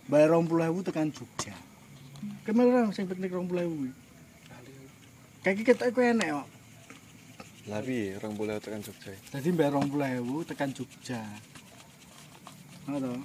[0.06, 1.54] Bayar 20.000 tekan Jogja.
[2.46, 3.90] Kemarin sing piknik 20.000 kuwi.
[5.44, 6.48] Kayak ketok kowe enek kok.
[7.68, 9.12] Lah orang boleh tekan Jogja.
[9.34, 11.20] Dadi bayar 20.000 tekan Jogja.
[12.86, 13.24] Ngono.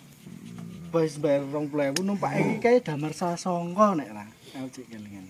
[0.89, 4.25] Wis bayar 20.000 numpak iki kae damar sasongko nek ra.
[4.57, 5.29] Aku cek kelingan.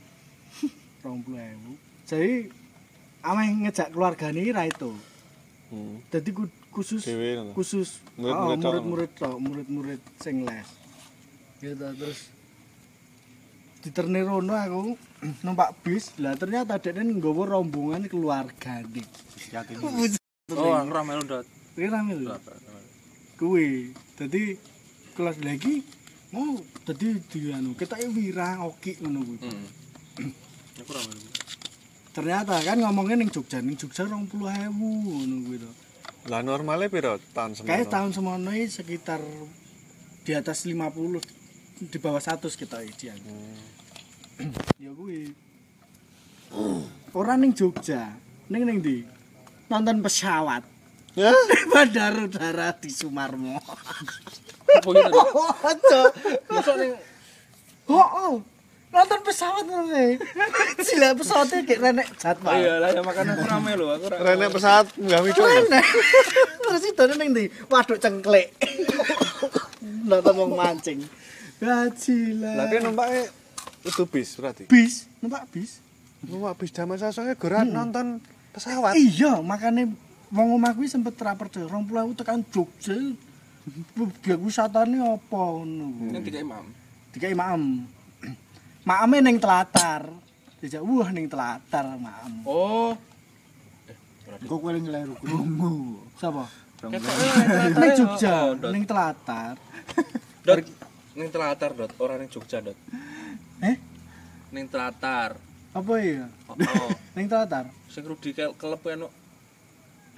[1.03, 2.07] 20.000.
[2.07, 2.47] Jadi
[3.19, 4.95] ameh ngejak keluargane ra itu.
[5.69, 5.99] Hmm.
[6.07, 8.71] Dadi ku- khusus Dewe khusus Murid-murid oh, tok.
[8.71, 10.67] murid-murid tok, murid-murid sing les.
[11.59, 12.19] Gitu terus
[13.79, 14.95] diterni rono aku
[15.45, 16.15] numpak bis.
[16.19, 19.03] Lah ternyata dekne nggawa rombongan keluargane.
[19.51, 19.77] Yakin.
[20.49, 21.45] Oh, aku ora melu ndot.
[21.77, 22.33] Kuwi rame lho.
[23.37, 23.93] Kuwi.
[24.17, 24.57] Dadi
[25.13, 25.85] kelas lagi
[26.33, 26.57] mau
[26.89, 29.45] dadi di anu ketoke wira oki ngono kuwi.
[29.45, 30.33] Hmm.
[30.81, 31.21] Aku melu.
[32.17, 35.69] Ternyata kan ngomongnya ning Jogja, ning Jogja 20.000 ngono kuwi to.
[36.27, 37.69] Lah normalnya piro tahun semono?
[37.71, 39.21] Kayak tahun semono iki sekitar
[40.27, 43.07] di atas 50 di bawah 100 kita iki.
[43.07, 44.51] Hmm.
[44.75, 45.31] Ya kuwi.
[47.15, 48.19] Ora ning Jogja,
[48.51, 49.07] ning ning ndi?
[49.71, 50.65] Nonton pesawat.
[51.15, 51.31] Ya?
[51.71, 53.57] Bandara udara di Sumarmo.
[54.69, 55.19] Apa gitu?
[56.51, 56.93] Masuk ning
[57.89, 58.33] Oh, oh.
[58.89, 60.17] Nonton pesawat ngono kae.
[60.81, 62.57] Sila pesawatnya kayak renek jadwal.
[62.57, 64.17] Iya lah ya makanya aku ora melu, aku ora.
[64.17, 65.41] Rene pesawat nggak mikir.
[65.45, 65.85] Renek.
[66.65, 67.45] Terus itu ning ndi?
[67.69, 68.49] Waduk cengklik.
[70.09, 71.05] Nonton wong mancing.
[71.61, 72.51] Gajila.
[72.57, 73.23] Lah kan numpaknya
[73.85, 74.63] itu bis berarti.
[74.65, 75.79] bis, numpak bis.
[76.25, 78.17] Numpak bis zaman sasongnya goran nonton
[78.57, 78.97] pesawat.
[78.97, 79.85] Iya, makanya
[80.33, 82.97] wong omah kuwi sempet ra percaya 20.000 tekan Jogja.
[84.25, 86.09] Biar wisatane apa ngono.
[86.09, 86.65] Yang tiga imam.
[87.13, 87.85] Dikai maem.
[88.85, 90.07] Maeme ning telatar.
[90.59, 92.33] Dijak wah ning telatar maem.
[92.43, 92.95] Oh.
[94.39, 96.03] Kok kowe nyeleru krungu.
[96.15, 96.45] Sapa?
[96.87, 97.01] Ning
[97.75, 99.55] Ning Jogja, ning telatar.
[100.45, 100.63] Dot.
[101.17, 101.91] Ning telatar, Dot.
[101.99, 102.77] Ora ning Jogja, Dot.
[103.59, 103.75] Eh,
[104.55, 105.35] Ning telatar.
[105.69, 106.25] apa ya?
[106.49, 106.91] Oh, oh.
[107.15, 107.69] Ning telatar.
[107.91, 109.11] Sing Rudi ke- kelep eno.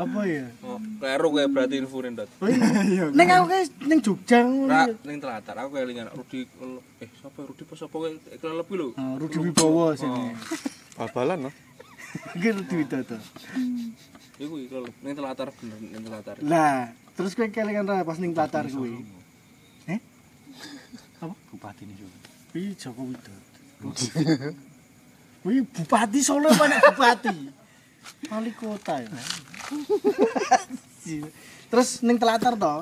[0.01, 0.49] Apa ya?
[0.65, 2.29] Oh, kleru kayak berarti info Dot.
[2.41, 3.05] Oh iya.
[3.13, 4.41] Ning aku kae ning Jogja.
[4.41, 6.81] Ra ning telatar aku kelingan Rudi kelep.
[7.05, 8.87] Eh, sapa Rudi pas sapa kowe kelep iki lho.
[8.97, 10.33] Oh, Rudi Wibowo sini.
[10.97, 11.51] Bal-balan no.
[12.33, 13.17] Iki Rudi Widodo.
[14.41, 16.35] Iku iki kelep ning telatar bener ning telatar.
[16.41, 19.05] Lah, terus kowe kelingan pas ning telatar kuwi.
[19.85, 20.01] Eh?
[21.21, 21.37] Apa?
[21.53, 22.17] Bupati ini juga.
[22.49, 23.33] Kuwi Joko Widodo.
[25.45, 27.37] Kuwi bupati Solo apa nek bupati?
[28.33, 29.13] Wali kota ya.
[31.71, 32.75] Terus ning telatar to.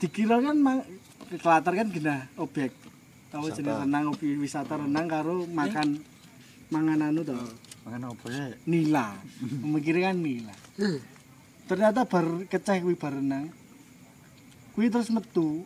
[0.00, 0.86] Dikira kan mang-
[1.28, 2.72] telatar kan genah objek.
[3.30, 6.00] Tahu jenenge renang objek wisata renang karo makan
[6.70, 7.36] mangan anu to.
[7.84, 8.52] Mangan apa sih?
[8.64, 9.12] Nila.
[9.62, 10.54] Memikirkan kan nila.
[11.68, 13.52] Ternyata bar keceh kuwi bar renang.
[14.72, 15.64] Kuwi terus metu.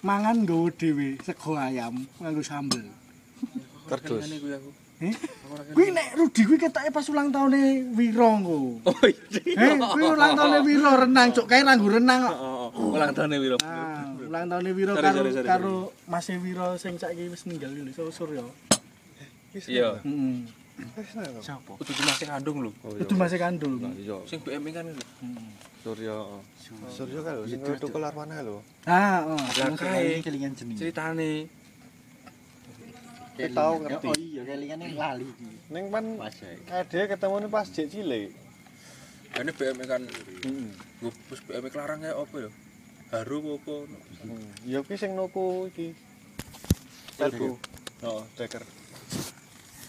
[0.00, 2.88] Mangan nggawa dhewe sego ayam nganggo sambel.
[3.84, 4.24] Kardus.
[5.74, 8.84] Kuwi nek Rudi kuwi ketoke pas ulang tahune Wiro engko.
[8.84, 9.40] Oh iya.
[9.40, 12.36] Eh, kuwi ulang tahune Wiro renang, cuk kae ranggo renang kok.
[12.36, 13.56] Oh, oh, ulang tahun Wiro.
[13.64, 18.44] Nah, ulang tahune Wiro karo karo Mas Wiro sing saiki wis ninggal lho, Suryo.
[19.56, 20.04] Iya.
[20.04, 20.36] Heeh.
[21.42, 21.72] Siapa?
[21.80, 22.70] Kudu masih kandung lho.
[22.84, 22.94] Oh.
[22.94, 23.80] Itu masih kandung.
[23.96, 24.20] Iya.
[24.28, 25.04] Sing BM kan lho.
[25.80, 26.44] Suryo.
[26.92, 28.60] Suryo kan lho sing tukul arwana lho.
[28.84, 29.40] Ah, oh.
[29.40, 30.76] Lah kae kelingan jeneng.
[33.42, 34.08] Kita tahu Oh ngerti.
[34.20, 35.26] iya, kelingan lali.
[35.68, 36.78] Ning pan Pas ya.
[36.78, 38.28] ade ketemu pas jek cilik.
[39.30, 40.68] ini BM kan Heeh.
[40.98, 42.50] gue bus BM kelarang kayak apa ya?
[43.10, 43.74] Haru apa apa?
[44.64, 45.94] Ya kuwi sing nuku iki.
[47.14, 47.56] Telku.
[48.00, 48.62] Oh, deker.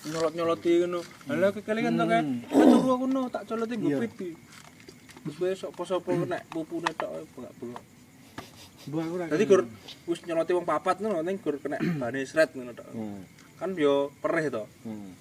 [0.03, 1.01] Nyolot nyoloti ngono.
[1.27, 2.25] Lah kekelingan to kan.
[2.45, 3.97] Turu aku no tak coloti Iya.
[3.99, 4.29] pipi.
[5.21, 7.83] Terus besok poso-poso kena pupune tok bengak-bengak.
[8.83, 9.25] Bu aku ra.
[9.27, 9.61] Dadi gur
[10.05, 12.89] wis nyoloti wong papat ngono ning gur kena bane sret ngono tok.
[13.61, 14.65] Kan yo perih to.
[14.81, 15.13] Hmm.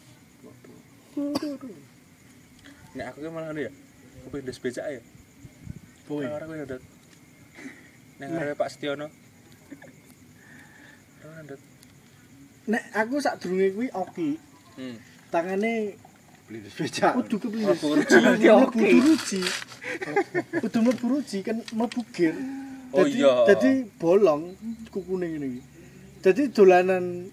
[2.96, 3.68] Nek aku ki malah ya.
[4.24, 5.00] Kepen des becak ya.
[6.08, 6.24] Kowe.
[6.24, 6.80] Ora kowe ndat.
[8.16, 9.12] Nek Pak Setiono.
[11.20, 11.60] Ora ndat.
[12.64, 14.40] Nek aku sak durunge kuwi oki.
[14.80, 14.96] Hmm.
[15.28, 16.00] Tangane
[16.50, 17.14] beli sepeda.
[17.14, 17.62] kudu ruji
[20.82, 22.34] mlebu ruji kan mlebu gear
[22.90, 23.46] Oh iya.
[23.46, 24.58] dadi bolong
[24.90, 25.62] kukune ngene iki
[26.26, 27.30] dadi dolanan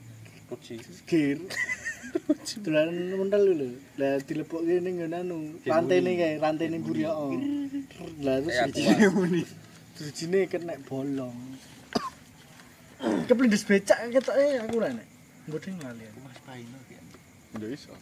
[0.47, 0.75] Ruci.
[1.09, 1.37] gear
[2.63, 7.39] dolanan mental lho lah dilebokke ning ngene anu rantene kae rantene mburi heeh
[8.25, 9.41] lah terus Kayak siji muni
[9.99, 11.37] rujine kena bolong
[13.27, 15.07] keplindes becak ketoke aku ra nek
[15.47, 16.19] mbodeng lali aku.
[16.27, 17.05] Mas Paino kan.
[17.63, 17.95] Ya iso.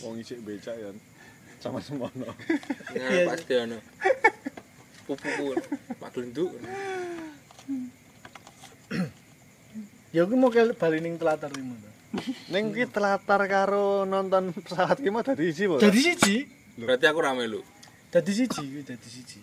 [0.00, 0.90] Wong isik becak ya.
[1.60, 2.24] Sama semono.
[2.24, 3.76] Nah, pasti ana.
[5.04, 5.60] Pupuku.
[6.00, 6.56] Mak glenduk.
[10.10, 11.88] Ya aku mau ke bali ning telatar iki ngono
[12.48, 15.78] Ning ki telatar karo nonton pesawat ki mah dadi Bos.
[15.78, 16.36] dadi siji
[16.74, 17.62] Berarti aku rame lu.
[18.08, 19.38] dadi siji kuwi dadi siji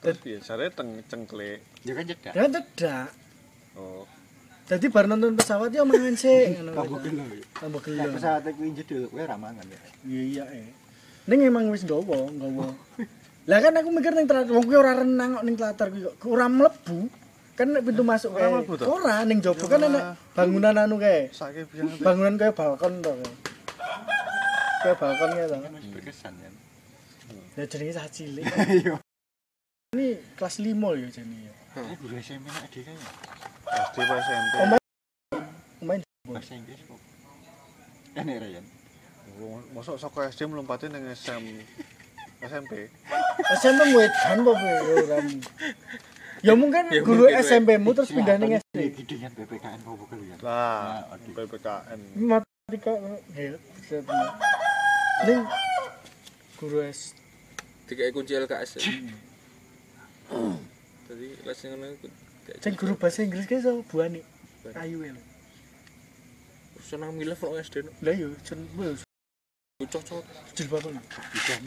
[0.00, 1.64] Terus biasanya teng cengkle.
[1.80, 2.32] Ya kan cedak.
[2.32, 3.08] ya cedak
[3.74, 4.06] Oh.
[4.64, 7.24] dadi bar nonton pesawat ya mangan sik ngono Tambah gelo.
[7.52, 9.80] tambah gelo pesawat kuwi jedul kowe ra mangan ya.
[10.06, 10.72] iya iya eh
[11.26, 12.70] ning emang wis nggawa nggawa
[13.50, 16.30] lah kan aku mikir ning telatar wong kuwi ora renang kok ning telatar kuwi kok
[16.30, 16.98] ora mlebu
[17.54, 18.84] kan pintu masuk Ora kae mlebu to?
[18.90, 20.00] ora ning jaba kan ana
[20.34, 21.30] bangunan anu kae.
[22.02, 23.30] Bangunan kayak balkon to kae.
[24.82, 25.56] Kayak balkon kae to.
[27.54, 28.44] Ya jenenge cah cilik.
[29.94, 33.08] Ini kelas 5 ya jenenge ya Ini guru SMP nek dia kan ya.
[33.86, 34.54] SD pas SMP.
[35.86, 36.98] Main Bahasa Inggris kok.
[38.18, 38.66] Enak ra Yan.
[39.70, 41.42] Mosok saka SD mlompate ning SM
[42.42, 42.90] SMP.
[43.62, 44.54] SMP wedan kowe
[44.98, 45.18] ora
[46.44, 47.42] ya mungkin Ya guru mungkin, we.
[47.42, 50.36] SMP mu terus pindah ning SD Gidean PPKN kok bukan ya.
[50.44, 51.32] Lah, Nah.
[51.32, 51.98] PPKN.
[52.20, 52.92] matematika
[53.32, 54.04] ya set
[55.24, 55.40] ning
[56.54, 57.16] guru S
[57.84, 58.70] Dikai kunci LKS.
[58.76, 58.92] ya.
[61.04, 62.08] Tadi les yang ngono iku.
[62.60, 64.20] sing guru bahasa Inggris kae sapa buane
[64.76, 65.20] ayu lho
[66.80, 69.00] senang milih kok SD lah yo jen wes
[69.80, 70.24] Cocok.
[70.52, 70.96] jilbaban
[71.32, 71.64] Gidean.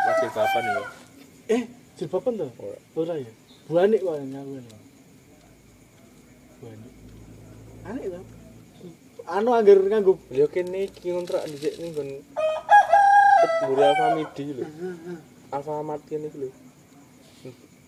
[0.00, 0.82] Masih ya?
[1.50, 1.62] eh
[2.00, 2.48] jilbaban to
[2.96, 3.32] ora ya
[3.68, 4.76] buane kok ngaku lho
[6.64, 6.86] buane
[7.84, 8.20] aneh to
[9.28, 12.10] anu anggar nganggo Ya kene iki ngontrak dhisik ning nggon
[13.40, 14.64] Buri Alfamidi lho.
[15.52, 16.50] Alfamart kene iki lho.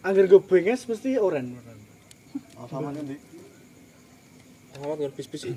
[0.05, 1.81] anggar go benges mesti oren oren
[2.61, 3.17] Alfamart endi?
[4.77, 5.57] Alfamart nggon bis-bis iki.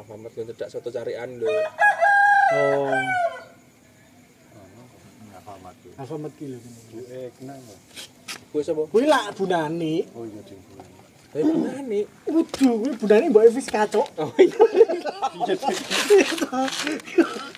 [0.00, 1.48] Alfamart nggon cedak soto carian lho.
[2.50, 3.39] oh
[6.00, 6.32] Alfamart.
[6.32, 6.58] Alfamart ki lho
[7.12, 7.78] Eh, kenal kok.
[8.50, 8.82] Kuwi sapa?
[8.88, 10.62] kuwi lak bunani Oh iya, Ding.
[11.30, 12.00] Eh benane.
[12.26, 14.06] Udah, kuwi bunani mbok Evis kacok.
[14.16, 14.58] Oh iya.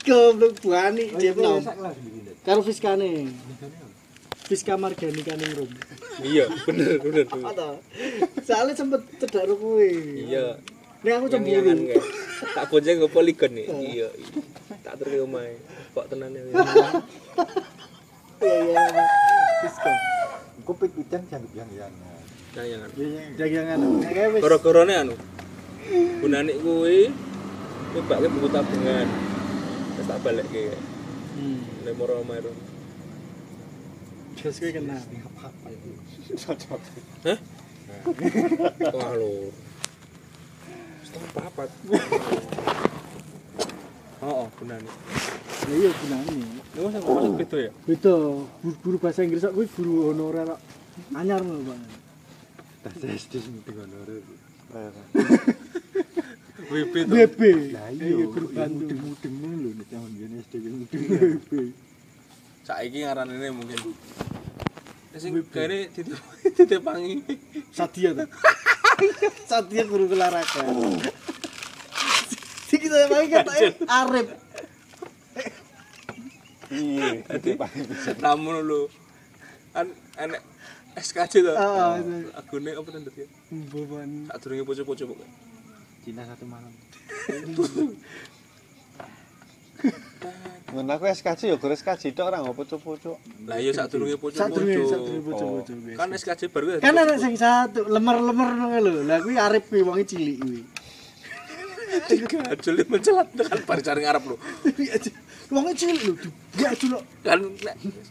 [0.02, 1.18] Goblok bunani nom.
[1.22, 1.31] iki.
[1.33, 2.37] Ndek.
[2.42, 3.31] Karo Fiskane.
[4.50, 5.70] Fiska Margani kaning rum.
[6.20, 7.24] Iya, bener bener.
[7.31, 7.78] Apa?
[8.42, 10.26] Soalnya sempet cedak ro kuwi.
[10.28, 10.59] Iya.
[11.07, 11.72] Nek aku cemburu.
[12.52, 13.66] Tak bonceng ke poligon nih.
[13.70, 14.09] Iya.
[14.83, 15.57] Tak terke omahe.
[15.94, 16.42] Kok tenan ya.
[18.42, 18.85] Iya iya.
[19.62, 19.92] Fiska.
[20.66, 21.92] Kok pikutan jangan yang yang.
[21.94, 22.18] Nah.
[22.52, 25.14] Nek kae wis Gara-garane anu.
[26.20, 27.14] Gunanik kuwi
[27.94, 29.09] nyebake buku tabungan.
[29.94, 30.74] Terus tak balekke.
[31.38, 31.62] Hmm.
[31.87, 32.20] Nek moro.
[34.37, 34.98] Terus kuwi kena.
[37.22, 37.38] Hah?
[38.90, 39.55] Wah lho.
[41.07, 41.70] Setengah papat.
[44.22, 44.87] Oh, oh, gunane.
[45.66, 46.38] Ya iya bunani.
[46.78, 47.70] Lu masa kok beda ya?
[47.82, 48.14] Beda.
[48.62, 50.61] Guru, guru bahasa Inggris kok kuwi guru honorer kok.
[51.18, 51.78] Anyar ngono, Pak.
[52.87, 54.22] Tas SD sing honorer.
[56.70, 57.12] WB to.
[57.12, 57.40] BB.
[57.74, 58.88] Lah Iya, iya guru Bandung.
[58.94, 61.02] mudeng-mudeng lho nek tahun ngene SD ki mudeng.
[61.11, 61.50] BB.
[62.62, 63.80] Saiki ngaranane mungkin.
[65.18, 66.14] Sing kene titip
[66.56, 67.26] titipangi.
[67.74, 68.30] Sadia tuh.
[69.50, 70.62] Sadia guru olahraga.
[72.92, 73.52] Si kita pakai kata
[73.88, 74.28] Arif.
[77.24, 77.50] Dadi
[78.20, 78.81] namun lho.
[79.72, 79.88] An
[80.20, 80.40] enek
[81.00, 81.52] SKJ itu.
[82.37, 83.25] Agune apa ten dadi?
[83.73, 84.29] Beban.
[84.29, 85.29] Sadurunge poco-poco kok.
[86.04, 86.73] Cina satu malam.
[90.73, 93.17] Ngono aku SKJ ya guru SKJ tok ora ngopo pucuk-pucuk.
[93.48, 95.96] Lah iya sadurunge bocah-bocah guys.
[95.96, 96.85] Kan SKJ baru kuwi.
[96.85, 99.02] Kan ada sing satu lemer-lemer ngono lho.
[99.08, 100.60] Lah kuwi Arif kuwi wong cilik kuwi.
[101.93, 104.37] Gajul mencelat kan bar cari ngarep lho.
[105.53, 106.15] Wong cilik lho.
[106.57, 107.01] Gajul lho.
[107.21, 107.40] Kan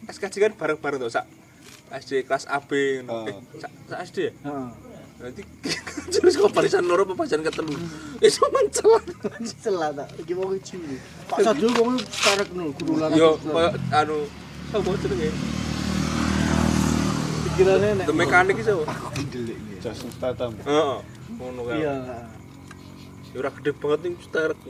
[0.10, 1.26] SKJ kan bareng-bareng to sak
[1.92, 2.70] SD kelas AB
[3.06, 3.28] ngono.
[3.28, 4.34] Eh, sak sak SD ya?
[4.48, 4.70] Heeh.
[5.22, 5.42] Nanti
[6.14, 7.74] terus kok barisan loro apa barisan ketelu?
[8.22, 9.06] Iso mencelat.
[9.62, 10.08] Celah tak.
[10.22, 11.02] Iki wong cilik.
[11.30, 13.18] Pak Sadul wong karek ngono guru olahraga.
[13.20, 14.18] Yo koyo anu
[14.72, 15.30] apa jenenge?
[17.52, 18.06] pikirannya nek.
[18.08, 18.76] The mekanik iso.
[18.88, 20.52] Aku Statham.
[20.64, 20.98] Heeh.
[21.38, 21.78] Ngono kae.
[21.84, 21.96] Iya.
[23.32, 24.60] Ya ora gede banget nih sterek.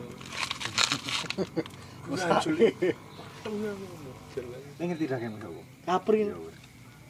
[4.81, 5.61] Ini ngerti dah kan kau.
[5.85, 6.29] Kapri.
[6.29, 6.57] Ya wis.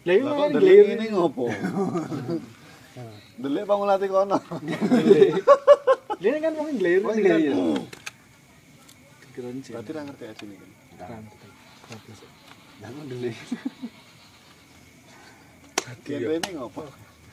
[0.02, 1.46] Lah iya Lah kan kok glir ini ngopo?
[3.42, 4.38] Delik pangulati kono.
[6.22, 7.02] Dia kan wong glir.
[7.06, 7.54] Oh, iya, iya.
[9.32, 9.72] Keren sih.
[9.76, 10.70] Berarti ra ngerti aja nih kan.
[11.00, 11.24] Keren.
[12.82, 13.06] Lah kok
[16.10, 16.38] ya.
[16.38, 16.82] ini ngopo?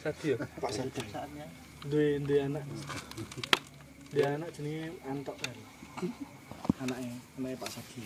[0.02, 0.36] Sadi ya.
[0.60, 1.00] Pak Sadi.
[1.88, 2.64] Duwe duwe anak.
[4.08, 5.56] Dia anak jenenge Antok kan.
[6.82, 8.00] Anaknya, anaknya Pak Sadi.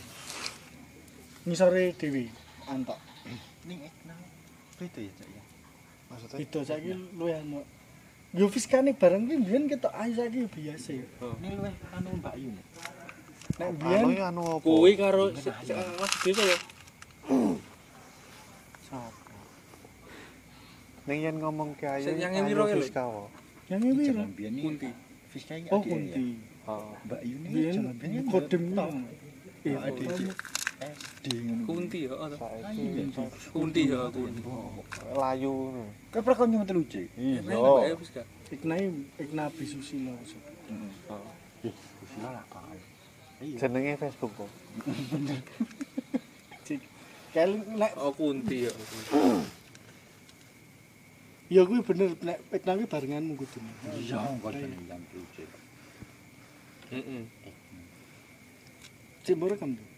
[1.46, 2.26] Ngisore Dewi
[2.66, 2.98] Antok.
[3.66, 4.14] Ning ekna.
[4.78, 5.42] Beda ya, Cak ya.
[6.11, 7.62] Maksudnya Itu saiki luwih anu.
[8.34, 10.90] Yo fiskane bareng ki mbiyen ketok ae saiki biasa.
[10.98, 11.07] ya.
[11.38, 12.50] ini luwih anu Mbak Yu.
[13.62, 14.66] Nek mbiyen ya anu opo?
[14.82, 16.59] Kuwi karo Mas Desa ya.
[21.07, 22.11] Ning yen ngomong ke ayu.
[22.11, 23.26] Sing yang ngewiro ya, lho.
[23.70, 24.24] Yang iki lho.
[25.33, 26.37] wis kaya oh kunti
[26.68, 26.93] ah.
[27.09, 30.05] mbak yuni jaman biyen kodim ade
[30.83, 31.26] SD
[31.64, 32.14] kunti ya
[33.53, 34.85] kunti ah, ya kunti oh.
[35.16, 35.53] layu
[36.12, 37.41] ke prakon yang telu cek iya.
[38.53, 38.85] Iknai
[39.16, 41.16] iknabi susilo susilo
[42.20, 42.76] lah kak
[43.43, 44.51] jenenge facebook kok.
[45.11, 45.41] Bener.
[46.62, 46.80] Cek
[47.33, 48.72] kali nek oh kunti ya
[51.53, 53.72] ya kuwi bener nek Ikna kuwi barenganmu kudune.
[53.92, 55.50] Iya, kau seneng jam lu cek.
[56.96, 57.22] Heeh.
[59.20, 59.88] Cek mbok rekam tuh.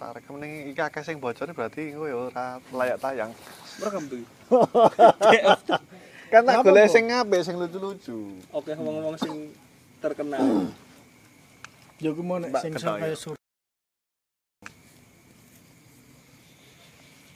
[0.00, 3.30] Tak rekam ning iki akeh sing bocor berarti engko ya ora layak tayang.
[3.76, 4.24] Merekam tuh.
[6.32, 8.40] Kan tak Apa, golek sing apik sing lucu-lucu.
[8.52, 9.52] Oke ngomong-ngomong sing
[10.00, 10.72] terkenal.
[12.00, 13.36] Ya kuwi mau nek Mbak sing kaya sur.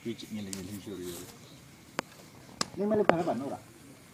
[0.01, 1.05] Cek ngeli-ngeli suri.
[2.73, 3.59] Ini melu balapan ora?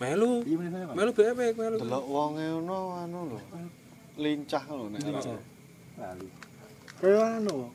[0.03, 0.43] Melu.
[0.43, 0.57] Iya
[0.95, 1.79] melu bebek melu.
[1.79, 3.39] Delok wonge ngono anu lho.
[4.19, 5.01] Lincah lho nek.
[5.03, 5.39] Lincah.
[5.99, 6.27] Lalu.
[6.99, 7.71] Kaya anu.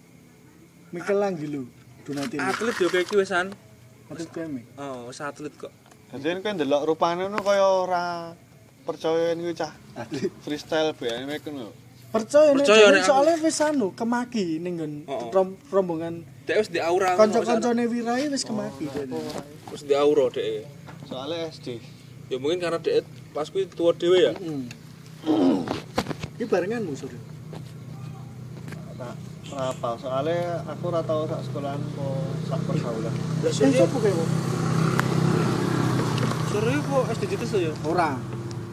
[0.91, 1.63] Michelangelo.
[2.03, 2.43] Donatello.
[2.43, 3.47] Atlet yo kayak kiwesan.
[4.11, 4.61] Atlet keme.
[4.75, 5.71] Oh, wis atlet kok.
[6.11, 8.05] Dadi kan delok rupane ngono kaya ora
[8.83, 9.71] percaya kuwi cah.
[10.43, 11.82] Freestyle BMX ngono.
[12.13, 15.29] Percaya Percaya, nek soalnya wis anu kemaki ning nggon Oh, oh.
[15.33, 17.15] rom- rombongan Dek wis di aura.
[17.15, 19.17] kanca-kancane Wirai wis kemaki dene.
[19.67, 20.69] Wis di aura dek.
[21.03, 21.81] Soale SD.
[22.29, 23.01] Ya mungkin karena dek
[23.31, 24.31] pas kuwi tua dhewe ya.
[24.31, 25.59] Heeh.
[26.35, 27.17] Iki barenganmu sore.
[28.93, 29.15] Tak
[29.49, 33.09] ora apa soale aku ora tau sak sekolahan kok sak pergaulan.
[33.09, 34.11] Lah Eh, sore sopo kowe?
[36.47, 37.73] sore kok SD Cites to ya.
[37.83, 38.13] Ora.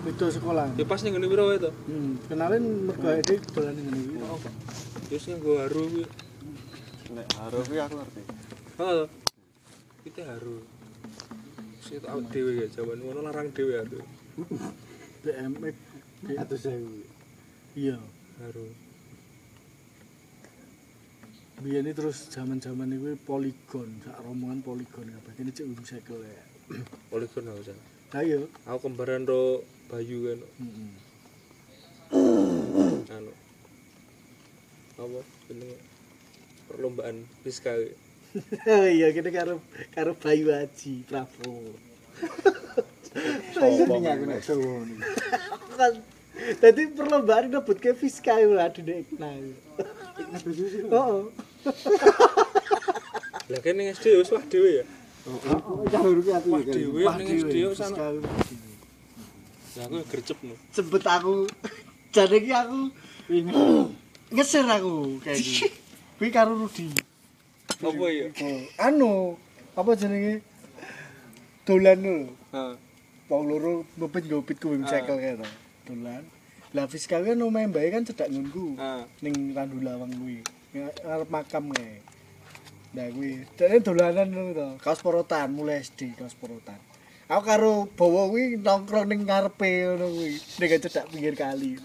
[0.01, 0.67] Beda sekolah.
[0.81, 1.71] Ya pas ning ngene piro wae to.
[1.85, 4.17] Hmm, kenalin mergo ade dolan ning ngene iki.
[5.13, 6.05] Terus yang gue haru kuwi.
[7.13, 8.23] Nek haro kuwi aku ngerti.
[8.81, 9.07] Oh, to.
[10.09, 10.57] Kita haru.
[11.85, 14.01] Sing tau dhewe ya jaman ngono larang dhewe haru.
[15.21, 15.77] BMX.
[16.41, 17.05] Atau sewu.
[17.77, 18.01] Iya.
[18.41, 18.67] Haru.
[21.61, 25.33] Biyen iki terus zaman-zaman iku poligon, sak rombongan poligon kabeh.
[25.37, 26.45] Kene cek urung sekel ya.
[27.13, 27.83] Poligon aku sana.
[28.17, 28.41] Lah iya.
[28.65, 29.61] Aku kembaran ro
[29.91, 30.41] Bayu kan
[33.11, 33.33] anu.
[34.95, 35.19] Apa
[35.51, 35.77] jenenge?
[36.71, 37.75] Perlombaan fiska.
[37.75, 37.91] kuwi.
[38.71, 39.59] Oh iya kene karo
[39.91, 41.75] karo Bayu Haji Prabowo.
[43.59, 44.39] Aku nek.
[45.75, 45.95] Kan
[46.63, 49.29] Dadi perlombaan nebutke fiskal lho adine Ikna.
[50.95, 51.27] Oh.
[53.51, 54.85] Lah kene SD wis wah dhewe ya.
[55.91, 56.71] Jalur ki aku Wah ya.
[56.71, 57.75] dhewe Wah ning dhewe
[59.79, 60.55] aku gercep no.
[60.75, 61.47] Sebut aku
[62.15, 62.91] jane iki aku
[63.31, 63.53] ini
[64.35, 65.69] ngeser aku kayak gini.
[66.19, 66.91] Kuwi karo Rudi.
[67.81, 68.29] Apa ya?
[68.45, 69.13] Oh, anu
[69.73, 70.45] apa jenenge
[71.65, 72.17] dolan lho.
[72.53, 72.75] Heeh.
[73.31, 75.47] Wong loro mbepet ngopit kuwi cycle kae to.
[75.89, 76.27] Dolan.
[76.75, 78.29] Lah fiskal kan omahe mbake kan cedak.
[78.29, 79.03] Heeh.
[79.23, 80.43] ning Randulawang kuwi.
[80.75, 82.03] Ngarep makam kae.
[82.91, 84.69] Nah kuwi, dene dolanan ngono to.
[84.83, 86.90] Kaos porotan mulai SD kaos porotan.
[87.31, 90.35] Aku karo bawa kuwi nongkrong ning ngarepe ngono kuwi.
[90.35, 91.79] Ning cedak pinggir kali.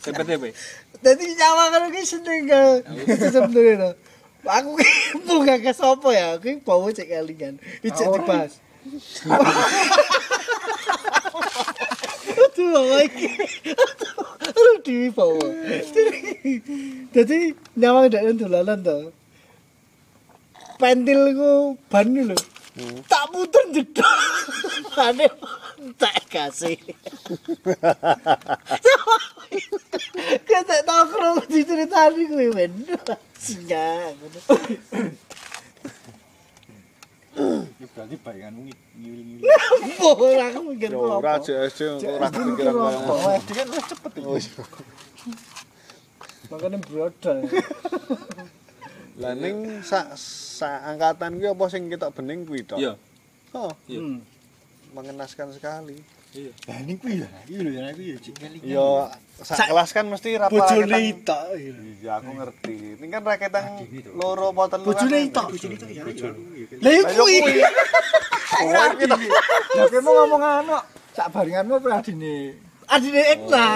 [0.00, 0.56] TP-TP.
[1.04, 2.48] Dadi nyawa karo kuwi seneng.
[3.28, 3.90] Sebenarnya to.
[4.48, 4.88] Aku ki
[5.28, 6.40] bunga ke sapa ya?
[6.40, 7.60] Kuwi bawa cek kalingan.
[7.84, 8.56] Ijek dibahas.
[12.48, 13.28] Aduh, bawa iki.
[14.48, 15.44] Aduh, di bawa.
[17.12, 19.12] Dadi nyawa ndak dolanan to.
[20.80, 22.32] Pentilku ban lho.
[23.08, 24.18] tak muter jedol
[24.96, 25.26] mana
[25.98, 26.78] tak kasih.
[30.44, 33.00] Kita tak tahu kalau di cerita ini gue bener.
[33.38, 34.12] Sehingga
[37.98, 39.50] berarti bayangan ngit ngiling-ngiling
[40.22, 41.18] orang aku mikir apa?
[41.18, 42.88] Orang aja aja orang mikir apa?
[43.10, 44.40] Orang aja cepet ini.
[46.48, 47.38] Makanya brodol.
[49.18, 52.78] Lah ning sak sak angkatan kuwi apa sing ketok bening kuwi tok?
[52.78, 52.94] Iya.
[53.50, 53.98] Oh, Iya.
[53.98, 54.18] Hmm.
[54.88, 55.98] mengenaskan sekali.
[56.30, 56.52] Iya.
[56.64, 57.28] Lah ini kuwi ya.
[57.44, 58.62] Iki lho ya aku ya cik ngeling.
[58.62, 58.88] Yo
[59.38, 61.42] sak kelas kan mesti ra Bojone itok.
[61.56, 62.10] iya.
[62.16, 62.76] Aku ngerti.
[62.94, 63.64] Ini kan raketan
[64.14, 64.86] loro apa telu.
[64.86, 65.46] Bojone itok.
[65.50, 66.02] Bojone itu ya.
[66.06, 66.30] ya.
[66.78, 67.36] Lah Lah kuwi.
[67.42, 67.54] kuwi.
[68.58, 69.14] Oh, kita
[69.74, 70.78] Lah kowe mau ngomong anu
[71.10, 72.54] sak baringanmu apa adine?
[72.86, 73.66] Adine Ekna.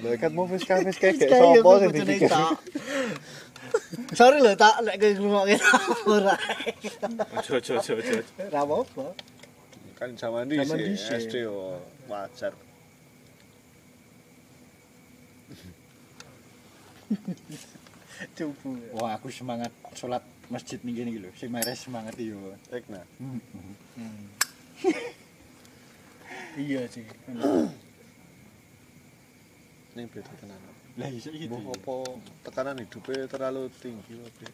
[0.00, 2.30] Lha kan mau fiska fiska kayak sopo kuwi sing bojone dipikir.
[4.18, 5.56] Sorry lho tak lek kowe ngrungokke
[6.10, 6.34] ora.
[7.38, 8.14] Ojo ojo ojo ojo.
[8.40, 9.04] Ora apa-apa.
[9.98, 11.12] Kan zaman dhisik dhisik.
[11.24, 12.52] SD yo wajar.
[18.36, 18.70] Cupu.
[18.96, 21.30] Wah, aku semangat sholat masjid ning kene iki lho.
[21.36, 22.56] Sing meres semangat yo.
[22.72, 23.00] Ekna.
[26.56, 27.04] Iya sih.
[29.96, 30.60] Ning beda tenan.
[31.00, 31.48] Lah iso iki.
[31.48, 34.48] Mbah apa tekanan hidupnya terlalu tinggi wae.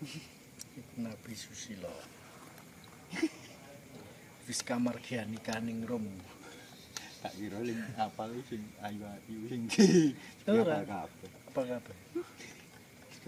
[1.04, 1.92] Nabi Susilo.
[4.48, 6.08] Fiska Margiani kaning rom.
[7.20, 10.16] Tak kira ling apal sing ayu-ayu sing di.
[10.48, 10.80] Ora.
[10.88, 11.30] kabeh.
[11.52, 11.96] Apa kabeh?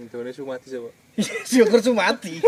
[0.01, 0.89] Intone sumati sapa?
[1.45, 2.41] Syukur sumati.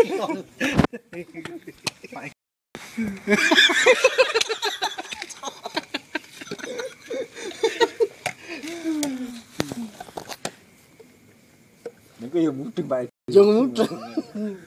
[12.31, 13.11] Niku ya mudeng Pak.
[13.27, 13.91] Yo mudeng.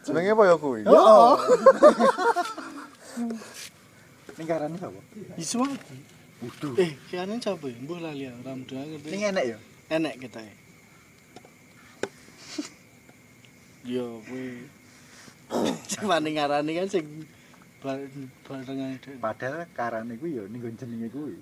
[0.04, 0.84] Jenenge apa ya kuwi?
[0.84, 1.00] Yo.
[4.36, 5.00] Ning karane sapa?
[5.40, 5.96] Iswati.
[6.44, 6.76] Waduh.
[6.76, 7.80] Eh, kiane sapa ya?
[7.80, 9.08] Mbuh lali ora mudeng ngerti.
[9.08, 9.58] Ning enek ya.
[9.88, 10.44] enek kita.
[13.88, 14.68] Yo kuwi
[15.88, 17.24] sing wani ngarani kan sing
[17.80, 18.12] bar-
[18.44, 19.16] barengan dek.
[19.24, 21.40] Padahal karane kuwi ya ning jenenge kuwi.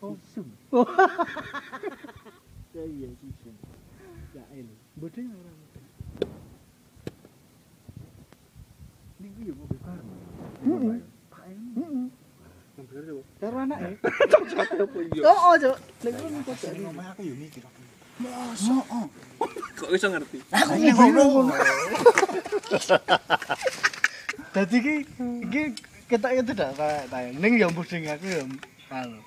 [0.00, 0.14] Oh.
[2.70, 3.30] Ya iya sih.
[4.30, 4.74] Ya ini.
[4.94, 5.58] Bodoh ya orang.
[9.18, 10.06] Ini gue ya mobil baru.
[10.62, 11.02] Hmm.
[11.34, 11.58] Kain.
[11.74, 12.06] Hmm.
[12.78, 13.22] Mobil itu.
[13.42, 13.90] Taruh anak ya.
[14.30, 14.88] Cok cok cok.
[15.26, 15.76] Oh oh cok.
[16.06, 16.66] Lagi mau kota.
[16.70, 17.62] Ini mama aku yang mikir.
[18.22, 18.76] Masa?
[19.74, 20.38] Kok iso ngerti?
[20.54, 21.48] Aku ngomong.
[24.50, 24.94] Tadi ki,
[25.50, 25.62] ki
[26.06, 27.30] kita itu tidak tanya tanya.
[27.34, 28.50] Neng yang pusing aku yang
[28.86, 29.22] kalau.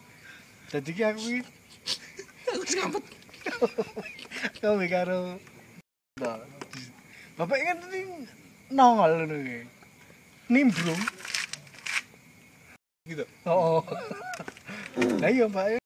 [0.72, 1.42] Tadi ki aku iki
[2.54, 3.04] Aku sangat
[4.62, 5.40] Kau karo
[7.34, 8.30] Bapak kan ini
[8.70, 9.60] nongol ngono ki.
[10.54, 11.02] Nimbrung.
[13.10, 13.26] Gitu.
[13.50, 13.82] Oh.
[15.18, 15.82] Lah iya, Pak.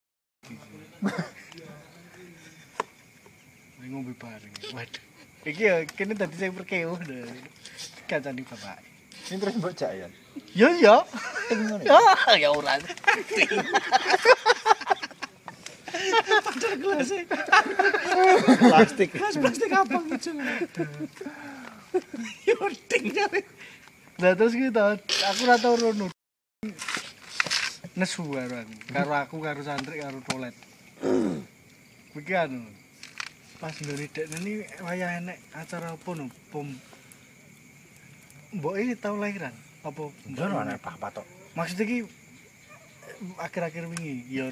[3.79, 4.53] Ini ngombe bareng.
[4.75, 5.03] Waduh.
[5.47, 7.23] Iki ya kene dadi sing perkewuh lho.
[8.11, 8.83] Kancane bapak.
[9.31, 10.07] Ning terus mbok jak ya.
[10.51, 10.67] Yo.
[11.47, 11.83] Ning ngono.
[11.87, 12.75] Ah, ya ora.
[16.47, 17.23] Padahal gelasnya
[18.55, 19.09] Plastik.
[19.11, 20.31] Gelas plastik apa gitu.
[22.47, 23.41] Yording nyari.
[24.17, 26.07] Lah terus kita, aku ora tau rono.
[27.99, 28.73] Nesu karo aku.
[28.95, 30.55] Karo aku karo santri karo toilet.
[32.15, 32.65] Anu.
[33.57, 36.29] Pas ndone dek ini wayah enek acara apa no?
[36.53, 36.69] Pom
[38.53, 40.03] Mbok tau lahiran apa?
[40.29, 41.25] Njono ana apa tok.
[41.57, 41.97] Maksudnya ki
[43.41, 44.49] akhir-akhir wingi ya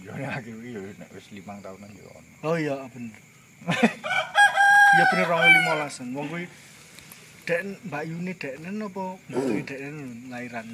[0.00, 2.32] Yo nek akhir iki yo nek wis 5 tahunan yo ono.
[2.48, 3.20] Oh iya bener.
[4.96, 6.16] ya bener orang limolasan.
[6.16, 6.48] Wong kuwi
[7.44, 9.96] dek Mbak Yuni deknen apa Mbak Yuni deknen
[10.32, 10.68] lahiran.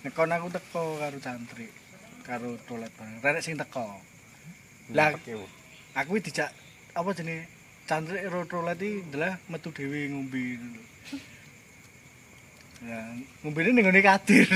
[0.00, 1.68] Nek kon aku teko karo santri
[2.24, 3.20] karo toilet bareng.
[3.20, 3.84] Renek sing teko.
[4.96, 5.12] Lah
[5.92, 6.48] aku dijak
[6.96, 7.44] apa jenenge
[7.84, 10.82] santri ro toilet iki ndelah metu dhewe ngombe ngono.
[12.78, 13.00] Ya,
[13.44, 14.48] ngombene ning ngene kadir.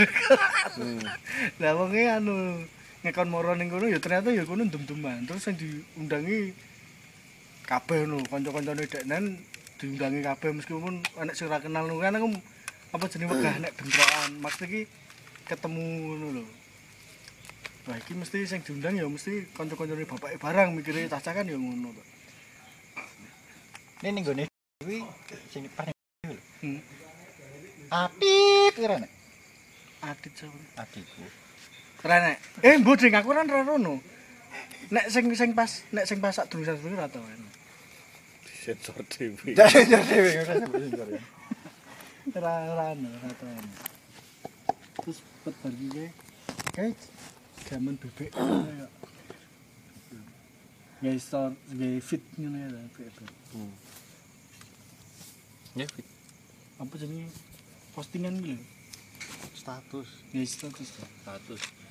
[1.61, 2.65] Lah wonge anu
[3.03, 5.27] ngekon moro ning kono ya ternyata ya kono ndem-deman.
[5.27, 6.55] Terus sing diundangi
[7.67, 9.43] kabeh no kanca-kancane deknen
[9.79, 12.31] diundangi kabeh meskipun anak sing ora kenal no kan aku
[12.95, 14.31] apa jenenge wegah nek bentrokan.
[14.39, 14.83] Maksud iki
[15.47, 16.45] ketemu ngono lho.
[17.91, 21.91] Wah iki mesti sing diundang ya mesti kanca-kancane bapake barang mikire cacah kan ya ngono
[21.91, 22.03] to.
[24.07, 24.45] Ning ning gone
[24.83, 25.03] kuwi
[25.51, 25.99] sing pas ning
[26.63, 26.79] Hmm.
[27.91, 29.11] Atit kira nek.
[29.99, 30.55] Adit sapa?
[30.79, 31.42] Adikku.
[32.03, 32.39] Ora nek.
[32.67, 34.03] Eh mbodeng aku ora ora rono.
[34.91, 37.23] Nek sing sing pas nek sing pas sak durung sak ora tau.
[38.63, 39.55] Sensor TV.
[39.59, 41.23] Dhewe sampe sensor ya.
[42.35, 43.55] Ora ora anu, ora tau.
[45.03, 46.13] Terus pet bagi kayak
[46.75, 46.95] kayak
[47.71, 48.87] zaman bebek ya.
[51.03, 52.99] gawe store gawe fit ngene ya FB.
[53.55, 53.73] Hmm.
[55.79, 56.07] Ya fit.
[56.83, 57.31] apa jenenge
[57.95, 58.59] postingan gitu
[59.55, 60.09] Status.
[60.35, 60.89] gawe status.
[61.23, 61.82] Status.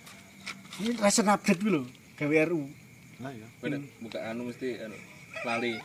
[0.81, 1.83] ini rasa update kuwi lho,
[2.17, 2.65] gawe RU
[3.21, 3.45] nah iya.
[3.61, 4.01] Bener hmm.
[4.01, 4.97] buka anu mesti anu
[5.45, 5.77] lali.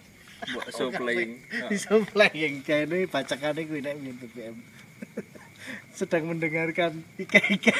[0.57, 1.37] Buat oh, show playing.
[1.85, 4.57] So playing kayaknya bacakane kuwi nek minum BBM
[5.99, 7.75] sedang mendengarkan ika-ika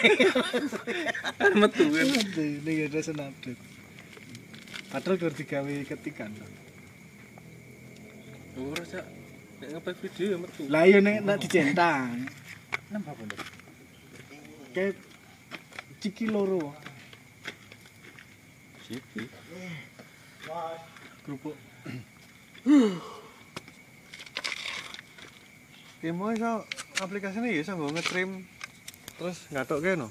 [1.55, 3.59] metu metu ini gak ada senapdet
[4.91, 6.33] padahal gue digawe ketikan
[8.57, 9.05] gue rasa
[9.57, 10.63] ngepek video ya metu.
[10.69, 12.27] Lah iya nek nak dicentang
[12.93, 13.41] nampak bener
[14.73, 14.97] kayak
[16.01, 16.73] ciki loro.
[18.87, 19.27] Siki.
[21.27, 21.59] kerupuk
[25.99, 26.63] Ki mau iso
[27.03, 28.47] aplikasinya ya iso nggo ngetrim
[29.19, 30.09] terus ngatok kene no.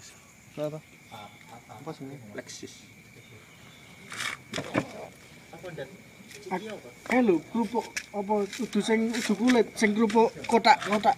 [0.59, 0.83] Apa?
[1.71, 2.03] Apa sih?
[2.35, 2.83] Lexus.
[7.15, 11.15] eh lho kerupuk apa udu sing udu kulit sing kerupuk kotak-kotak